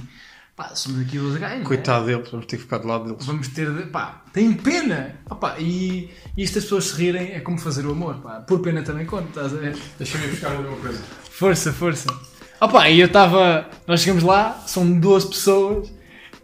[0.58, 1.58] pá, somos aqui 12 gajos.
[1.60, 1.64] né?
[1.64, 3.24] Coitado deles, vamos ter que ficar do lado deles.
[3.24, 3.84] Vamos ter de.
[3.84, 5.14] pá, tem pena!
[5.30, 8.40] Opá, e, e isto as pessoas se rirem é como fazer o amor, pá.
[8.40, 9.76] Por pena também conta, estás a ver?
[9.96, 11.02] Deixa-me buscar uma coisa.
[11.30, 12.08] Força, força.
[12.60, 13.68] Opa, e eu estava.
[13.86, 15.92] Nós chegamos lá, são 12 pessoas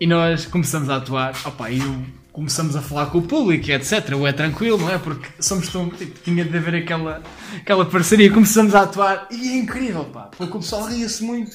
[0.01, 1.35] e nós começamos a atuar.
[1.45, 4.11] Opa, e eu- começamos a falar com o público, etc.
[4.17, 4.99] Ou é tranquilo, não é?
[4.99, 5.89] Porque somos tão.
[5.91, 7.23] Tipo, tinha de haver aquela,
[7.57, 8.31] aquela parceria.
[8.33, 10.31] Começamos a atuar e é incrível, pá.
[10.37, 11.51] Porque o pessoal ria-se muito.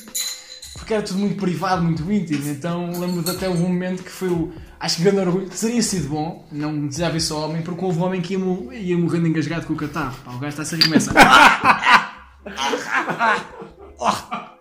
[0.79, 2.47] Porque era tudo muito privado, muito íntimo.
[2.49, 4.51] Então lembro de até um momento que foi o.
[4.79, 5.49] Acho que grande orgulho.
[5.49, 8.71] Teria sido bom, não desejava isso ao homem, porque houve um homem que ia, mo-
[8.73, 10.17] ia morrendo engasgado com o catarro.
[10.23, 11.11] Pá, o gajo está a sair começa.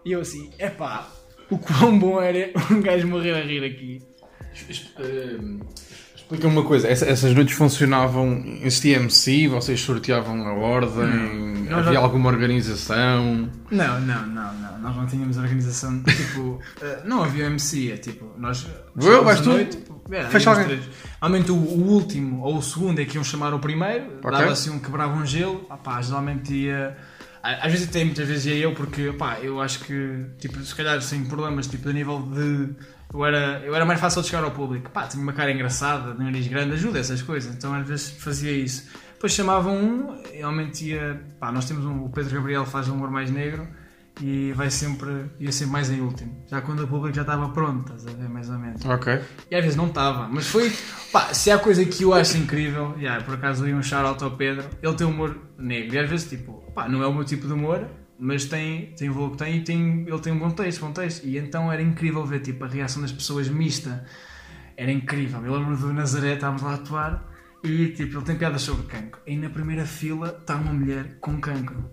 [0.04, 1.07] E eu assim, epá,
[1.50, 4.02] o quão bom era um gajo morrer a rir aqui.
[6.30, 11.92] Explica-me uma coisa, essa- essas noites funcionavam, existia MC, vocês sorteavam a ordem, Nós havia
[11.94, 13.48] já- alguma organização?
[13.70, 18.30] Não, não, não, não, nós não tínhamos organização, tipo, eh, não havia MC, é tipo,
[18.36, 18.66] nós
[18.98, 19.48] chegávamos vais tu?
[19.48, 20.80] noite, tipo, era, Fecha alguém.
[21.22, 24.30] Normalmente o, o último ou o segundo é que iam chamar o primeiro, Ok.
[24.30, 26.94] dava assim um quebrava um gelo, ah pá, geralmente ia,
[27.42, 31.00] às vezes até muitas vezes ia eu porque, pá, eu acho que, tipo, se calhar
[31.00, 32.68] sem problemas, tipo, a nível de,
[33.12, 36.14] eu era, eu era mais fácil de chegar ao público, pá, tinha uma cara engraçada,
[36.14, 38.88] nariz grande, ajuda essas coisas, então às vezes fazia isso.
[39.14, 43.11] Depois chamavam um, realmente ia, pá, nós temos um, o Pedro Gabriel faz um humor
[43.11, 43.66] mais negro,
[44.21, 46.44] e vai sempre, ia sempre mais em último.
[46.47, 48.85] Já quando o público já estava pronto, estás a ver, mais ou menos.
[48.85, 49.21] Ok.
[49.51, 50.73] E às vezes não estava, mas foi,
[51.12, 54.31] pá, se há coisa que eu acho incrível, yeah, por acaso dei um shout ao
[54.33, 57.47] Pedro, ele tem humor negro, e às vezes, tipo, pá, não é o meu tipo
[57.47, 57.87] de humor,
[58.18, 60.92] mas tem, tem o valor que tem e tem, ele tem um bom texto, bom
[60.92, 64.04] texto, e então era incrível ver, tipo, a reação das pessoas mista,
[64.76, 65.44] era incrível.
[65.44, 67.28] Eu lembro do Nazaré, estávamos lá a atuar,
[67.62, 71.40] e, tipo, ele tem piadas sobre cancro, e na primeira fila está uma mulher com
[71.40, 71.90] cancro.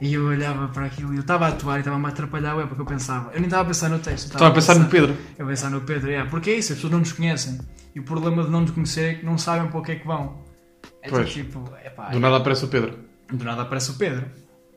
[0.00, 2.66] E eu olhava para aquilo e eu estava a atuar e estava-me a atrapalhar, é
[2.66, 3.30] porque eu pensava.
[3.30, 4.26] Eu nem estava a pensar no texto.
[4.26, 5.16] Estava a pensar no Pedro.
[5.38, 7.60] Eu pensar no Pedro, é, porque é isso, as pessoas não nos conhecem.
[7.94, 9.94] E o problema de não nos conhecer é que não sabem para o que é
[9.96, 10.42] que vão.
[11.02, 11.32] É Pois.
[11.32, 12.98] tipo, epá, Do nada aparece o Pedro.
[13.32, 14.26] do nada aparece o Pedro.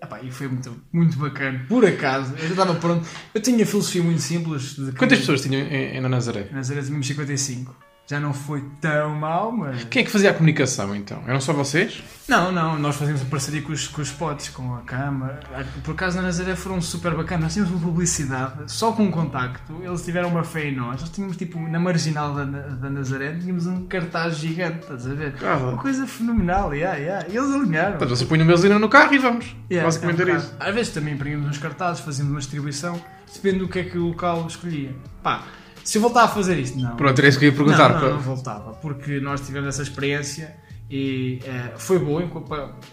[0.01, 1.65] Epá, e foi muito, muito bacana.
[1.67, 3.07] Por acaso, eu já estava pronto.
[3.33, 4.75] Eu tinha filosofia muito simples.
[4.75, 6.49] De que Quantas pessoas tinham em, em na Nazaré?
[6.51, 7.84] Nas áreas tínhamos 55.
[8.07, 9.83] Já não foi tão mal, mas.
[9.85, 11.23] Quem é que fazia a comunicação então?
[11.25, 12.03] Eram só vocês?
[12.27, 15.39] Não, não, nós fazíamos a parceria com os, com os spots, com a câmara.
[15.83, 17.43] Por acaso na Nazaré foram super bacanas.
[17.45, 19.73] Nós tínhamos uma publicidade, só com um contacto.
[19.81, 21.01] Eles tiveram uma fé em nós.
[21.01, 25.33] Nós tínhamos tipo na marginal da, da Nazaré, tínhamos um cartaz gigante, estás a ver?
[25.43, 27.27] Ah, Uma coisa fenomenal, yeah, yeah.
[27.27, 27.97] E eles alinharam.
[27.97, 29.55] Portanto, você põe o meusina no carro e vamos.
[29.71, 30.55] Yeah, Basicamente é um isso.
[30.59, 33.01] Às vezes também imprimimos uns cartazes, fazíamos uma distribuição,
[33.33, 34.95] depende do que é que o local escolhia.
[35.23, 35.43] Pá,
[35.85, 36.95] se eu voltar a fazer isto, não.
[36.97, 37.89] Pronto, era isso que eu ia perguntar.
[37.93, 40.55] Não, não, não voltava, porque nós tivemos essa experiência
[40.89, 42.43] e eh, foi bom,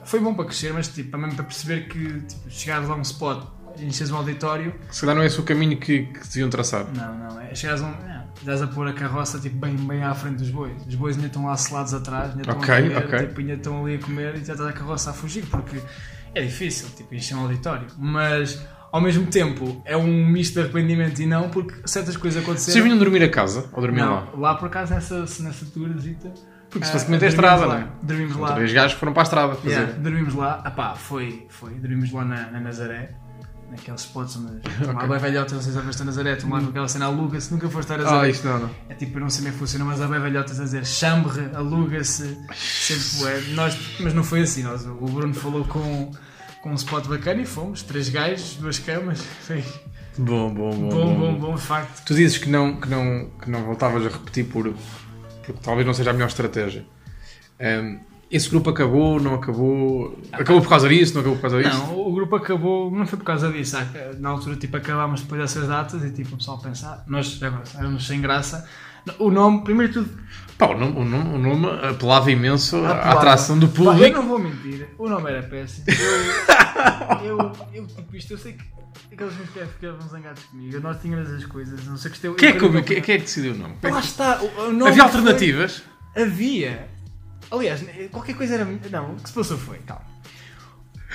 [0.05, 3.45] foi bom para crescer, mas tipo, também para perceber que tipo, chegares a um spot,
[3.79, 6.87] enches um auditório, Se calhar não é esse o caminho que, que deviam traçar.
[6.95, 7.91] não, não, é chegares a um.
[7.91, 10.73] Não, estás a pôr a carroça tipo, bem, bem à frente dos bois.
[10.87, 13.19] Os bois ainda estão lá selados atrás, ainda estão Ok, a comer, ok.
[13.27, 15.79] tipo, ainda estão ali a comer e já estás a carroça a fugir, porque
[16.35, 17.87] é difícil, tipo, encher um auditório.
[17.99, 18.59] Mas
[18.93, 22.75] ao mesmo tempo é um misto de arrependimento e não, porque certas coisas aconteceram.
[22.75, 24.29] Vocês vinham dormir a casa ou dormiam lá?
[24.31, 26.31] Não, lá por acaso nessa, nessa turazita.
[26.69, 27.91] Porque ah, supostamente é dormimos estrada, lá, não é?
[28.03, 28.53] Dormimos lá.
[28.55, 29.71] Três gajos foram para a estrada fazer.
[29.71, 30.61] Yeah, dormimos lá.
[30.65, 31.75] Apá, foi, foi.
[31.75, 33.15] Dormimos lá na, na Nazaré.
[33.71, 35.15] Naqueles spots onde okay.
[35.15, 37.51] a velhota, não sei se já foste a Nazaré, tu lá com aquela cena aluga-se,
[37.51, 38.27] nunca foste a Nazaré.
[38.27, 38.71] Ah, isto não, não.
[38.87, 40.85] É tipo, eu não sei como é que funciona, mas há bem velhotas a dizer
[40.85, 43.41] chambre, aluga-se, sempre é.
[43.55, 46.11] Nós, mas não foi assim, nós, o Bruno falou com,
[46.62, 49.62] com um spot bacana e fomos, três gajos, duas camas, foi
[50.16, 50.88] Bom, bom, bom.
[50.88, 52.05] bom, bom, bom, de facto.
[52.05, 54.72] Tu dizes que não, que não, que não voltavas a repetir por,
[55.44, 56.85] porque talvez não seja a melhor estratégia.
[57.59, 57.98] Ehm,
[58.31, 60.18] esse grupo acabou, não acabou?
[60.31, 61.79] Acabou por causa disso, não acabou por causa disso?
[61.79, 63.77] Não, o grupo acabou, não foi por causa disso.
[64.18, 67.40] Na altura, tipo, acabámos depois dessas datas e tipo, o pessoal pensar, nós
[67.75, 68.68] éramos sem graça.
[69.19, 70.23] O nome, primeiro de tudo,
[70.59, 73.19] Pá, o nome, o nome, o nome apelava imenso à Apelava.
[73.19, 74.05] atração do Pá, público.
[74.05, 75.87] eu não vou mentir, o nome era péssimo.
[77.25, 78.65] Eu, eu, eu tipo, isto, eu sei que
[79.15, 80.79] aqueles meus chefes ficavam zangados comigo.
[80.81, 82.35] Nós tínhamos as coisas, não sei que isto eu.
[82.35, 83.75] Quem é que, quem, quem é que decidiu o nome?
[83.83, 85.83] É Lá está, o, nome Havia foi- alternativas?
[86.17, 86.88] Havia.
[87.51, 88.65] Aliás, qualquer coisa era.
[88.65, 90.05] Não, o que se passou foi, calma.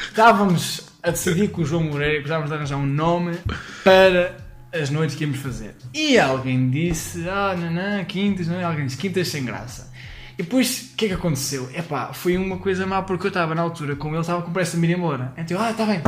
[0.02, 3.38] Estávamos a decidir com o João Moreira que precisávamos de arranjar um nome
[3.84, 4.38] para
[4.82, 5.76] as noites que íamos fazer.
[5.94, 8.64] E alguém disse, ah, não, não, quintas, não é?
[8.64, 9.92] Alguém disse, quintas sem graça.
[10.40, 11.68] E depois, o que é que aconteceu?
[11.74, 14.76] Epá, foi uma coisa má porque eu estava na altura com ele, estava com pressa
[14.76, 15.34] de me ir embora.
[15.36, 16.00] Então, ah, está bem,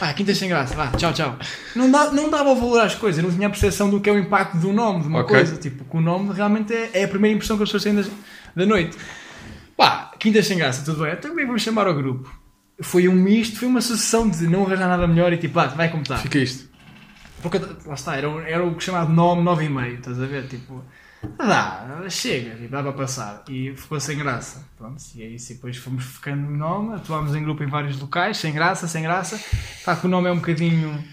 [0.00, 1.36] ah, quinta sem graça, vá, tchau, tchau.
[1.76, 4.12] Não, dá, não dava o valor às coisas, não tinha a percepção do que é
[4.12, 5.36] o impacto do nome, de uma Ok.
[5.36, 5.56] coisa.
[5.58, 8.04] Tipo, que o nome realmente é, é a primeira impressão que as pessoas têm da,
[8.56, 8.96] da noite.
[9.76, 12.34] Pá, quinta sem graça, tudo bem, então que vamos chamar ao grupo?
[12.80, 15.90] Foi um misto, foi uma sucessão de não arranjar nada melhor e tipo, ah, vai
[15.90, 16.16] como está.
[16.16, 16.72] Fica isto.
[17.44, 20.48] Porque, lá está, era, o- era o chamado nome 9,5, estás a ver?
[20.48, 20.82] Tipo,
[21.38, 23.44] dá, chega, tipo, dá para passar.
[23.48, 24.66] E ficou sem graça.
[24.76, 25.52] Pronto, e é isso.
[25.52, 29.02] E depois fomos ficando no nome, atuámos em grupo em vários locais, sem graça, sem
[29.02, 29.38] graça.
[29.84, 31.04] Pá, que o nome é um bocadinho.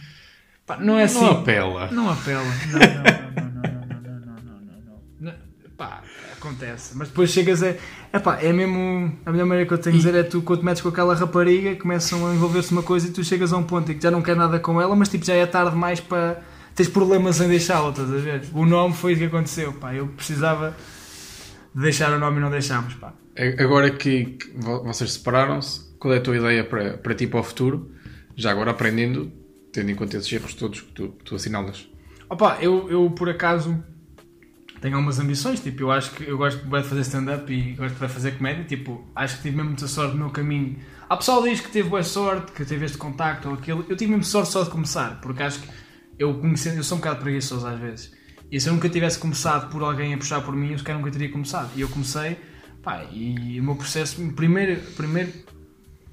[0.65, 1.19] Pá, não é assim.
[1.23, 1.91] Não apela.
[1.91, 2.43] Não apela.
[2.43, 5.33] Não, não, não, não, não, não, não, não, não, não, não.
[5.77, 6.01] Pá,
[6.37, 6.95] acontece.
[6.95, 7.75] Mas depois chegas a.
[8.13, 9.17] Epá, é mesmo.
[9.25, 11.15] A melhor maneira que eu tenho de dizer é tu, quando te metes com aquela
[11.15, 14.11] rapariga, começam a envolver-se uma coisa e tu chegas a um ponto em que já
[14.11, 16.41] não quer nada com ela, mas tipo já é tarde demais para.
[16.75, 18.43] Tens problemas em deixá-la, estás a ver?
[18.53, 19.93] O nome foi o que aconteceu, pá.
[19.93, 20.75] Eu precisava
[21.75, 23.13] de deixar o nome e não deixámos, pá.
[23.59, 27.39] Agora que, que vo- vocês separaram-se, qual é a tua ideia para, para ti para
[27.39, 27.91] o futuro?
[28.35, 29.31] Já agora aprendendo,
[29.73, 31.87] tendo em conta esses erros todos que tu, que tu assinalas.
[32.29, 33.83] Opa, eu, eu por acaso
[34.81, 38.07] tenho algumas ambições, tipo, eu acho que eu gosto de fazer stand-up e gosto de
[38.07, 40.77] fazer comédia, tipo, acho que tive mesmo muita sorte no meu caminho.
[41.07, 43.95] Há pessoal que diz que teve boa sorte, que teve este contacto ou aquilo, eu
[43.95, 45.69] tive mesmo sorte só de começar, porque acho que
[46.17, 48.11] eu conhecendo, eu sou um bocado preguiçoso às vezes.
[48.51, 50.99] E se eu nunca tivesse começado por alguém a puxar por mim, eu se calhar
[50.99, 51.69] nunca teria começado.
[51.75, 52.37] E eu comecei,
[52.83, 55.31] pá, e o meu processo, primeiro, primeiro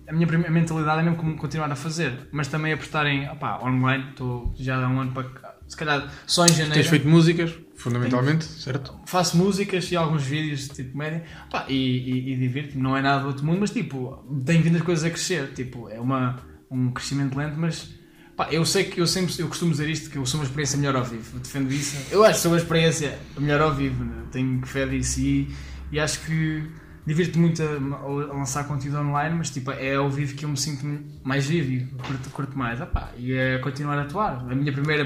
[0.06, 3.58] a minha prime- mentalidade é mesmo como continuar a fazer, mas também apostar em, opá,
[3.62, 5.26] online, estou já há um ano para
[5.66, 6.74] se calhar só em janeiro.
[6.74, 8.92] Tens feito músicas, fundamentalmente, certo?
[9.06, 13.22] Faço músicas e alguns vídeos tipo comédia pá, e, e, e divirto-me, não é nada
[13.22, 16.36] do outro mundo, mas tipo, tenho vindo as coisas a crescer, tipo, é uma,
[16.68, 17.94] um crescimento lento, mas
[18.36, 20.76] pá, eu sei que eu sempre eu costumo dizer isto, que eu sou uma experiência
[20.76, 21.96] melhor ao vivo, eu defendo isso.
[22.10, 24.24] Eu acho que sou uma experiência melhor ao vivo, né?
[24.32, 25.48] tenho fé disso e,
[25.92, 26.68] e acho que
[27.06, 30.56] divirto muito a, a lançar conteúdo online, mas tipo, é ao vivo que eu me
[30.56, 30.84] sinto
[31.22, 32.80] mais vivo e curto, curto mais.
[32.80, 34.44] Ah, pá, e é continuar a atuar.
[34.50, 35.04] A minha primeira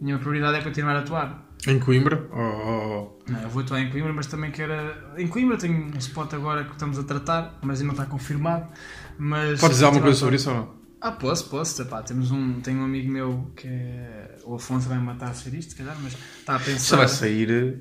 [0.00, 1.45] a minha prioridade é continuar a atuar.
[1.66, 2.28] Em Coimbra?
[2.32, 4.72] Ou- ou- Não, eu vou atuar em Coimbra, mas também quero.
[5.16, 8.66] Em Coimbra tenho um spot agora que estamos a tratar, mas ainda não está confirmado.
[9.18, 10.76] Mas Podes dizer alguma coisa sobre isso ou não?
[11.00, 11.82] Ah, posso, posso.
[11.82, 14.36] Epá, temos um, tenho um amigo meu que é.
[14.44, 16.96] O Afonso vai me matar a ser isto, se calhar, mas está a Isso pensar.
[16.98, 17.74] vai sair eh,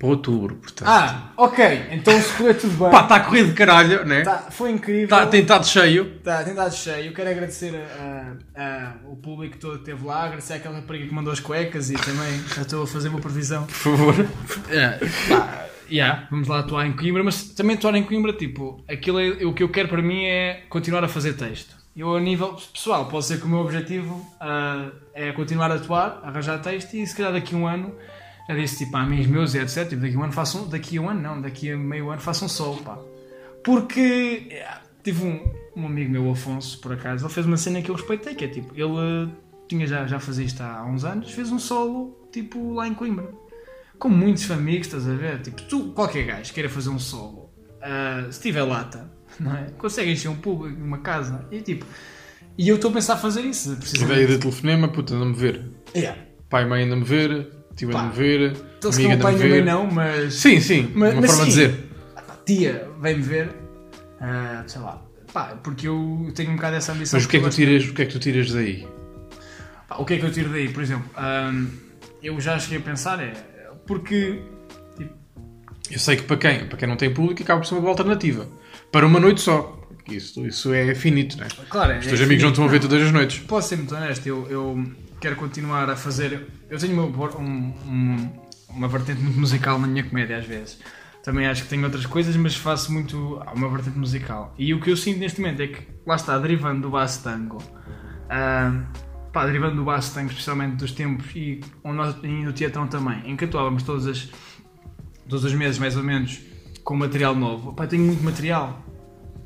[0.00, 0.88] para outubro, portanto.
[0.88, 1.88] Ah, ok.
[1.90, 2.88] Então se correr tudo bem.
[2.90, 4.22] Pá, está a correr de caralho, né?
[4.22, 5.08] Tá, foi incrível.
[5.08, 6.18] Tá, tem estado cheio.
[6.24, 7.12] Tá, tem dado cheio.
[7.12, 11.30] Quero agradecer a, a- o público todo que esteve lá, agradecer àquela rapariga que mandou
[11.30, 13.64] as cuecas e também já estou a fazer uma previsão.
[13.66, 14.14] Por favor.
[14.70, 19.20] É, pá, yeah, vamos lá atuar em Coimbra, mas também atuar em Coimbra, tipo, aquilo
[19.20, 21.76] é, o que eu quero para mim é continuar a fazer texto.
[21.94, 26.20] Eu, a nível pessoal, posso ser que o meu objetivo ah, é continuar a atuar,
[26.22, 27.94] arranjar texto e se calhar daqui a um ano,
[28.48, 29.88] já disse tipo a amigos meus e etc.
[29.88, 32.10] Tipo, daqui a um ano faço um, daqui a um ano não, daqui a meio
[32.10, 32.98] ano faço um solo, pá.
[33.64, 37.90] Porque yeah, tive um, um amigo meu, Afonso, por acaso, ele fez uma cena que
[37.90, 39.28] eu respeitei, que é tipo, ele ah,
[39.68, 43.28] tinha já, já fazia isto há uns anos, fez um solo tipo lá em Coimbra
[44.00, 45.42] com muitos amigos, estás a ver?
[45.42, 47.50] Tipo, tu, qualquer gajo queira fazer um solo,
[47.80, 49.66] ah, se tiver lata, não é?
[49.78, 51.84] Consegue encher um público numa casa e tipo.
[52.58, 54.22] E eu estou a pensar fazer isso, precisamente.
[54.22, 55.70] Ideia de telefonema, puta, anda-me ver.
[55.94, 56.20] Yeah.
[56.48, 57.48] Pai e mãe anda-me ver,
[57.80, 58.00] tio Pá.
[58.00, 59.48] anda-me ver, Então, se não ver.
[59.50, 60.34] mãe não, mas.
[60.34, 61.58] Sim, sim, Mas- uma mas forma de sim.
[61.60, 61.84] dizer.
[62.16, 63.50] Ah, pá, tia, vem-me ver,
[64.20, 65.02] ah, sei lá.
[65.32, 67.16] Pá, porque eu tenho um bocado essa ambição.
[67.18, 68.86] Mas o que, é que tu tiras, o que é que tu tiras daí?
[69.88, 70.68] Pá, o que é que eu tiro daí?
[70.68, 71.52] Por exemplo, ah,
[72.22, 73.32] eu já cheguei a pensar, é.
[73.86, 74.40] Porque.
[74.96, 75.14] Tipo,
[75.90, 77.92] Eu sei que para quem, para quem não tem público acaba por ser uma boa
[77.92, 78.46] alternativa.
[78.92, 79.76] Para uma noite só.
[79.88, 81.48] Porque Isso, isso é finito, não é?
[81.68, 83.38] claro, é, Os teus amigos não estão a ver todas as noites.
[83.46, 84.84] Posso ser muito honesto, eu, eu
[85.20, 86.46] quero continuar a fazer.
[86.68, 88.30] Eu tenho uma, um- um-
[88.70, 90.78] uma vertente muito musical na minha comédia, às vezes.
[91.22, 93.36] Também acho que tenho outras coisas, mas faço muito.
[93.54, 94.54] Uma vertente musical.
[94.58, 97.58] E o que eu sinto neste momento é que, lá está, derivando do basso tango,
[98.28, 98.82] ah,
[99.32, 103.36] pá, derivando do basso tango, especialmente dos tempos, e, nós, e no teatrão também, em
[103.36, 104.28] que atuávamos todas as,
[105.28, 106.40] todos os meses, mais ou menos,
[106.82, 107.74] com material novo.
[107.74, 108.82] Pá, tenho muito material.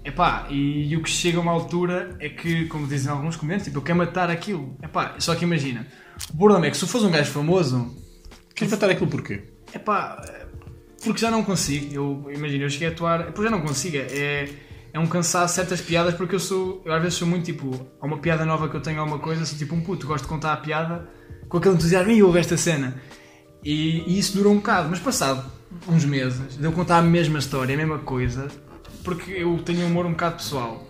[0.05, 3.67] Epá, e, e o que chega a uma altura é que, como dizem alguns comentários,
[3.67, 4.77] tipo, eu quero matar aquilo.
[4.83, 5.87] Epá, só que imagina,
[6.33, 8.05] o problema é que se eu fosse um gajo famoso,
[8.55, 9.43] Queres matar aquilo porquê?
[9.75, 10.23] epá,
[11.03, 11.93] porque já não consigo.
[11.93, 13.97] Eu imagino, eu cheguei a atuar, porque já não consigo.
[13.97, 14.49] É,
[14.93, 18.07] é um cansaço certas piadas, porque eu sou, eu às vezes sou muito tipo, há
[18.07, 20.53] uma piada nova que eu tenho, alguma coisa, sou tipo um puto, gosto de contar
[20.53, 21.09] a piada
[21.49, 22.95] com aquele entusiasmo e houve esta cena.
[23.65, 25.51] E, e isso durou um bocado, mas passado
[25.89, 28.47] uns meses, de eu contar a mesma história, a mesma coisa,
[29.05, 30.85] porque eu tenho um humor um bocado pessoal.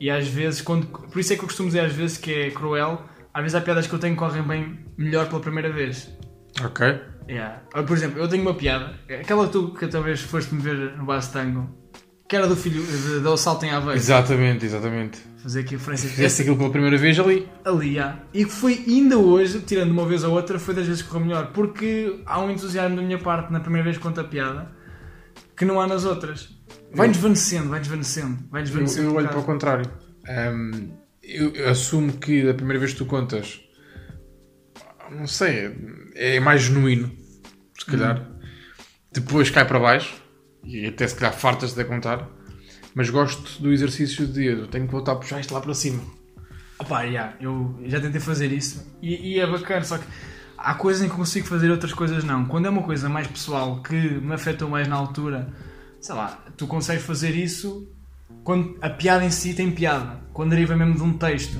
[0.00, 2.50] E às vezes, quando, por isso é que eu costumo dizer às vezes que é
[2.50, 3.02] cruel,
[3.34, 6.10] às vezes há piadas que eu tenho que correm bem melhor pela primeira vez.
[6.64, 6.86] Ok.
[7.28, 7.62] Yeah.
[7.74, 11.32] Olha, Por exemplo, eu tenho uma piada, aquela tu que talvez foste-me ver no Base
[11.32, 11.68] Tango,
[12.28, 13.98] que era do filho de, do assalto em Aveiro.
[13.98, 15.18] Exatamente, exatamente.
[15.38, 17.48] Fazer aqui referência Fizeste aquilo pela primeira vez ali.
[17.64, 18.18] ali, já.
[18.34, 21.26] E que foi ainda hoje, tirando uma vez a outra, foi das vezes que correu
[21.26, 24.70] melhor, porque há um entusiasmo da minha parte na primeira vez que conta a piada
[25.56, 26.48] que não há nas outras.
[26.92, 29.08] Vai desvanecendo, vai desvanecendo, vai Eu, desvanecendo.
[29.08, 29.90] eu um olho para o contrário.
[30.28, 30.90] Hum,
[31.22, 33.60] eu, eu assumo que da primeira vez que tu contas,
[35.10, 35.74] não sei,
[36.14, 37.10] é mais genuíno,
[37.78, 38.26] se calhar.
[39.12, 40.14] Depois cai para baixo
[40.64, 42.28] e até se calhar fartas de contar.
[42.94, 46.02] Mas gosto do exercício de eu tenho que voltar a puxar isto lá para cima.
[46.78, 50.04] Opá, yeah, eu já tentei fazer isso e, e é bacana, só que
[50.58, 52.44] há coisas em que consigo fazer, outras coisas não.
[52.46, 55.52] Quando é uma coisa mais pessoal que me afetou mais na altura,
[56.06, 57.88] sei lá, tu consegues fazer isso
[58.44, 61.58] quando a piada em si tem piada, quando deriva mesmo de um texto.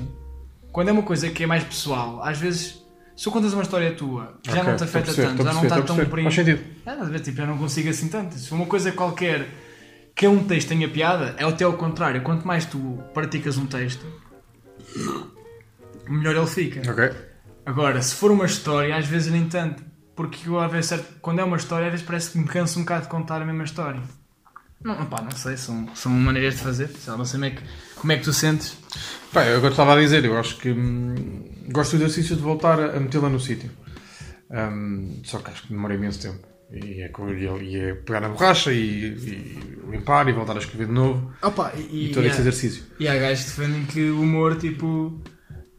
[0.71, 2.81] Quando é uma coisa que é mais pessoal, às vezes,
[3.13, 5.45] se tu contas uma história tua já Ok, não te a afeta perceber, tanto, a
[5.45, 6.21] já não está a tão perceber.
[6.21, 6.57] Faz preenchido.
[6.57, 6.79] sentido.
[6.85, 8.35] É, estás a ver, tipo, já não consigo assim tanto.
[8.35, 9.49] Se for uma coisa qualquer
[10.15, 12.21] que é um texto tenha piada, é até ao contrário.
[12.21, 14.05] Quanto mais tu praticas um texto,
[16.07, 16.89] melhor ele fica.
[16.89, 17.11] Ok.
[17.65, 19.83] Agora, se for uma história, às vezes nem tanto.
[20.15, 22.83] Porque eu, vezes, certo, quando é uma história, às vezes parece que me canso um
[22.83, 24.01] bocado de contar a mesma história.
[24.83, 26.87] Não, pá, não sei, são, são maneiras de fazer.
[26.89, 27.61] Sei lá, não sei como é que,
[27.95, 28.77] como é que tu sentes.
[29.33, 32.79] Pá, eu agora estava a dizer, eu acho que hum, gosto do exercício de voltar
[32.79, 33.69] a a metê-la no sítio.
[34.49, 36.47] Hum, só que acho que demora imenso tempo.
[36.71, 40.59] E é, e é- e é pegar na borracha e, e limpar e voltar a
[40.59, 41.31] escrever de novo.
[41.41, 42.83] Opa, e, E todo e esse há- exercício.
[42.99, 45.21] E há gajos que defendem que o humor, tipo,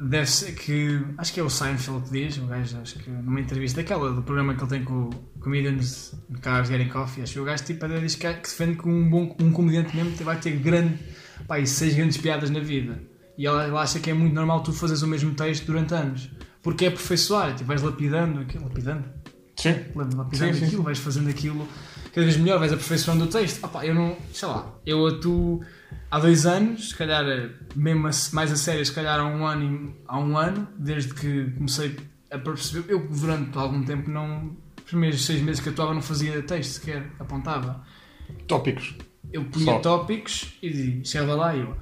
[0.00, 1.00] deve ser que.
[1.16, 4.22] Acho que é o Seinfeld que diz, o gajo, acho que numa entrevista daquela, do
[4.22, 7.84] programa que ele tem com o Comedians Cars Getting Coffee, acho que o gajo tipo,
[7.84, 10.98] até diz que, que defende que um bom um comediante mesmo vai ter grande.
[11.46, 13.00] pá, seis grandes piadas na vida.
[13.36, 16.30] E ele, ele acha que é muito normal tu fazeres o mesmo texto durante anos.
[16.62, 19.04] Porque é aperfeiçoar, tipo, vais lapidando aquilo, lapidando,
[19.56, 19.74] Sim.
[19.94, 21.68] lapidando Sim, sim, aquilo, vais fazendo aquilo
[22.18, 23.64] cada vez melhor, vais aperfeiçoando o texto.
[23.64, 25.60] Opá, eu não, sei lá, eu atuo
[26.10, 29.46] há dois anos, se calhar eh, mesmo a- mais a sério, se calhar há um
[29.46, 31.96] ano, há um ano, desde que comecei
[32.30, 36.42] a perceber, eu durante algum tempo não, os primeiros seis meses que atuava não fazia
[36.42, 37.84] texto sequer, apontava.
[38.48, 38.94] Tópicos.
[39.32, 39.78] Eu punha Só.
[39.78, 41.76] tópicos e dizia- chegava lá e eu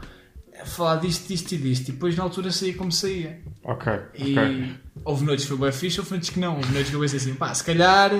[0.60, 3.40] a falar disto, disto e disto, e depois na altura saía como saía.
[3.62, 3.92] Ok.
[4.14, 4.74] E ok.
[5.04, 6.56] houve noites que foi bem fixe, houve noites que não.
[6.56, 8.10] Houve noites que eu pensei assim, pá, se calhar,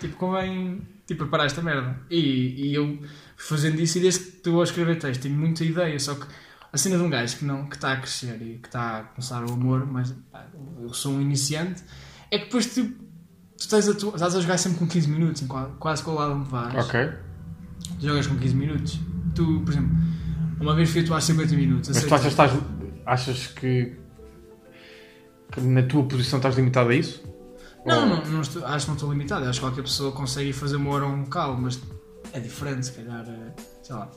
[0.00, 1.98] tipo, convém, tipo, preparar esta merda.
[2.10, 2.98] E, e eu
[3.36, 6.26] fazendo isso e desde que estou a escrever texto tenho muita ideia, só que
[6.72, 9.02] a cena de um gajo que não, que está a crescer e que está a
[9.04, 10.46] começar o amor, mas pá,
[10.80, 11.82] eu sou um iniciante,
[12.30, 12.96] é que depois tu, tu
[13.58, 16.14] estás, a, tu, estás a jogar sempre com 15 minutos, em quase, quase com o
[16.14, 16.74] lado onde vais.
[16.74, 17.08] Ok.
[18.00, 19.00] Tu jogas com 15 minutos.
[19.34, 19.96] Tu, por exemplo,
[20.60, 21.90] uma vez fui atuar 50 minutos.
[21.90, 22.52] Mas tu achas, estás,
[23.04, 23.96] achas que,
[25.52, 27.22] que na tua posição estás limitado a isso?
[27.86, 29.46] Não, não, não estou- acho que não estou limitado.
[29.48, 31.80] Acho que qualquer pessoa consegue ir fazer uma hora a um local, mas
[32.32, 33.24] é diferente, se calhar.
[33.28, 34.10] é, Sei lá.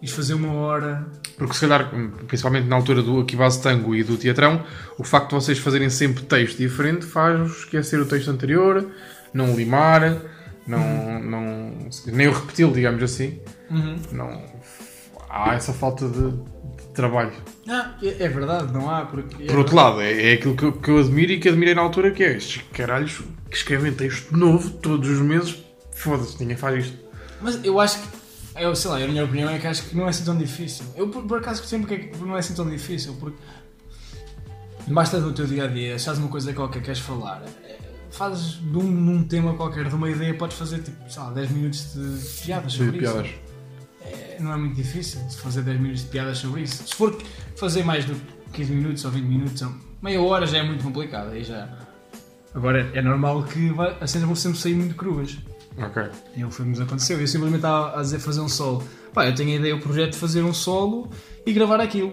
[0.00, 1.06] Ir fazer uma hora.
[1.36, 1.90] Porque se calhar,
[2.28, 4.62] principalmente na altura do Aqui Base Tango e do Teatrão,
[4.96, 8.86] o facto de vocês fazerem sempre texto diferente faz-vos esquecer o texto anterior,
[9.34, 10.22] não limar,
[10.66, 13.40] não, não, nem o repeti-lo, digamos assim.
[14.12, 14.40] Não,
[15.28, 17.32] há essa falta de, de trabalho.
[17.68, 19.04] Ah, é, é verdade, não há.
[19.04, 21.74] Porque Por outro lado, é, é aquilo que eu, que eu admiro e que admirei
[21.74, 25.56] na altura, que é estes caralhos que escrevem texto novo todos os meses.
[25.92, 26.98] Foda-se, ninguém faz isto.
[27.40, 28.18] Mas eu acho que.
[28.56, 30.84] Eu sei lá, a minha opinião é que acho que não é assim tão difícil.
[30.96, 33.38] Eu por, por acaso sempre que é que não é assim tão difícil, porque
[34.88, 37.76] basta no teu dia a dia, fazes uma coisa qualquer que queres falar, é,
[38.10, 41.50] fazes de um, num tema qualquer, de uma ideia, podes fazer tipo, sei lá, 10
[41.50, 43.47] minutos de piadas sobre de isso.
[44.38, 46.86] É, não é muito difícil fazer 10 minutos de piadas sobre isso.
[46.86, 47.16] Se for
[47.56, 48.14] fazer mais de
[48.52, 51.32] 15 minutos ou 20 minutos, ou meia hora já é muito complicado.
[51.32, 51.68] Aí já.
[52.54, 53.70] Agora é normal que
[54.00, 55.38] as cenas vão sempre sair muito cruas.
[55.76, 56.02] Ok.
[56.36, 57.20] E o que nos aconteceu.
[57.20, 58.82] Eu simplesmente estava a dizer fazer um solo.
[59.12, 61.10] Pá, eu tenho a ideia, o projeto de fazer um solo
[61.44, 62.12] e gravar aquilo.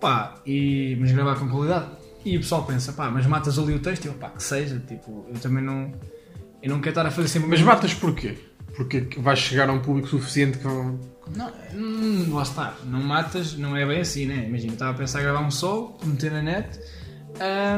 [0.00, 1.90] Pá, e, mas gravar com qualidade.
[2.24, 4.06] E o pessoal pensa, pá, mas matas ali o texto?
[4.06, 4.78] Eu, pá, que seja.
[4.86, 5.92] Tipo, eu também não.
[6.62, 8.36] Eu não quero estar a fazer sempre Mas matas porquê?
[8.76, 10.66] Porque que vais chegar a um público suficiente que.
[11.34, 12.74] Não, hum, lá está.
[12.84, 14.46] Não matas, não é bem assim, né?
[14.46, 16.80] Imagina, estava a pensar em gravar um solo, meter na net.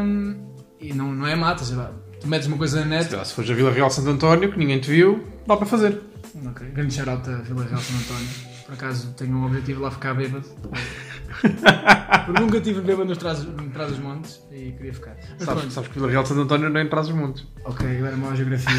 [0.02, 0.36] hum,
[0.80, 1.72] e não, não é matas.
[1.72, 3.14] é Tu metes uma coisa na net.
[3.14, 6.00] Lá, Se fores a Vila Real Santo António, que ninguém te viu, dá para fazer.
[6.46, 8.28] Ok, grande shout a Vila Real São António.
[8.64, 10.48] Por acaso tenho um objetivo lá ficar bêbado.
[12.26, 15.16] Porque nunca tive bêbado nos trás, trás dos montes e queria ficar.
[15.32, 15.70] Mas Sabes, pronto.
[15.72, 17.46] sabes que Vila Real Santo António não é em trás os montes.
[17.64, 18.72] Ok, agora uma geografia.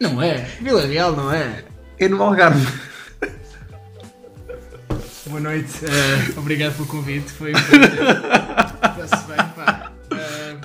[0.00, 0.36] Não é?
[0.60, 1.64] Vila Real não é?
[1.98, 2.64] É no Algarve.
[5.28, 7.30] Boa noite, eh, obrigado pelo convite.
[7.32, 7.92] Foi um prazer.
[9.04, 9.36] Está-se bem,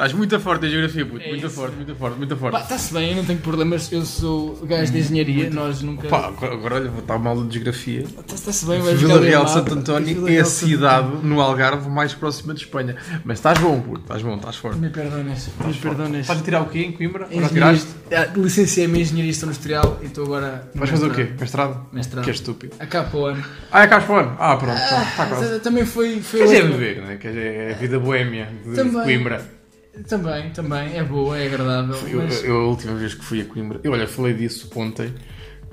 [0.03, 1.23] Estás muito forte em geografia, puto.
[1.23, 1.55] É muito isso.
[1.55, 2.57] forte, muito forte, muito forte.
[2.61, 6.09] Está-se bem, eu não tenho problemas, eu sou gajo de engenharia, nós nunca.
[6.09, 8.01] Pá, agora, olha, vou estar mal de geografia.
[8.01, 9.73] Está- Está-se bem, vais Vila jogar Real Santo.
[9.75, 12.97] António é a cidade no Algarve mais próxima de Espanha.
[13.23, 14.01] Mas estás bom, puto.
[14.01, 14.77] Estás bom, estás forte.
[14.77, 16.19] Me perdones, me perdones.
[16.21, 17.25] Estás a tirar o quê em Coimbra?
[17.27, 17.87] Engenharia- tiraste?
[18.11, 20.69] Ah, Licenciei-me em engenharia industrial e estou agora.
[20.75, 21.29] Vais fazer o quê?
[21.39, 21.87] Mestrado?
[21.93, 22.25] Mestrado.
[22.25, 22.75] Que é estúpido.
[22.77, 23.43] Acá para o ano.
[23.71, 24.35] Ah, é cá para o ano.
[24.37, 24.77] Ah, pronto.
[24.77, 25.59] Está tá quase.
[25.61, 26.19] Também foi.
[26.21, 27.17] foi Quer dizer, outra- beber, né?
[27.21, 29.03] Quer dizer, é a vida boémia de, de Também.
[29.03, 29.62] Coimbra.
[30.07, 31.95] Também, também, é boa, é agradável.
[32.07, 35.13] Eu, mas- eu, a última vez que fui a Coimbra, eu olha, falei disso ontem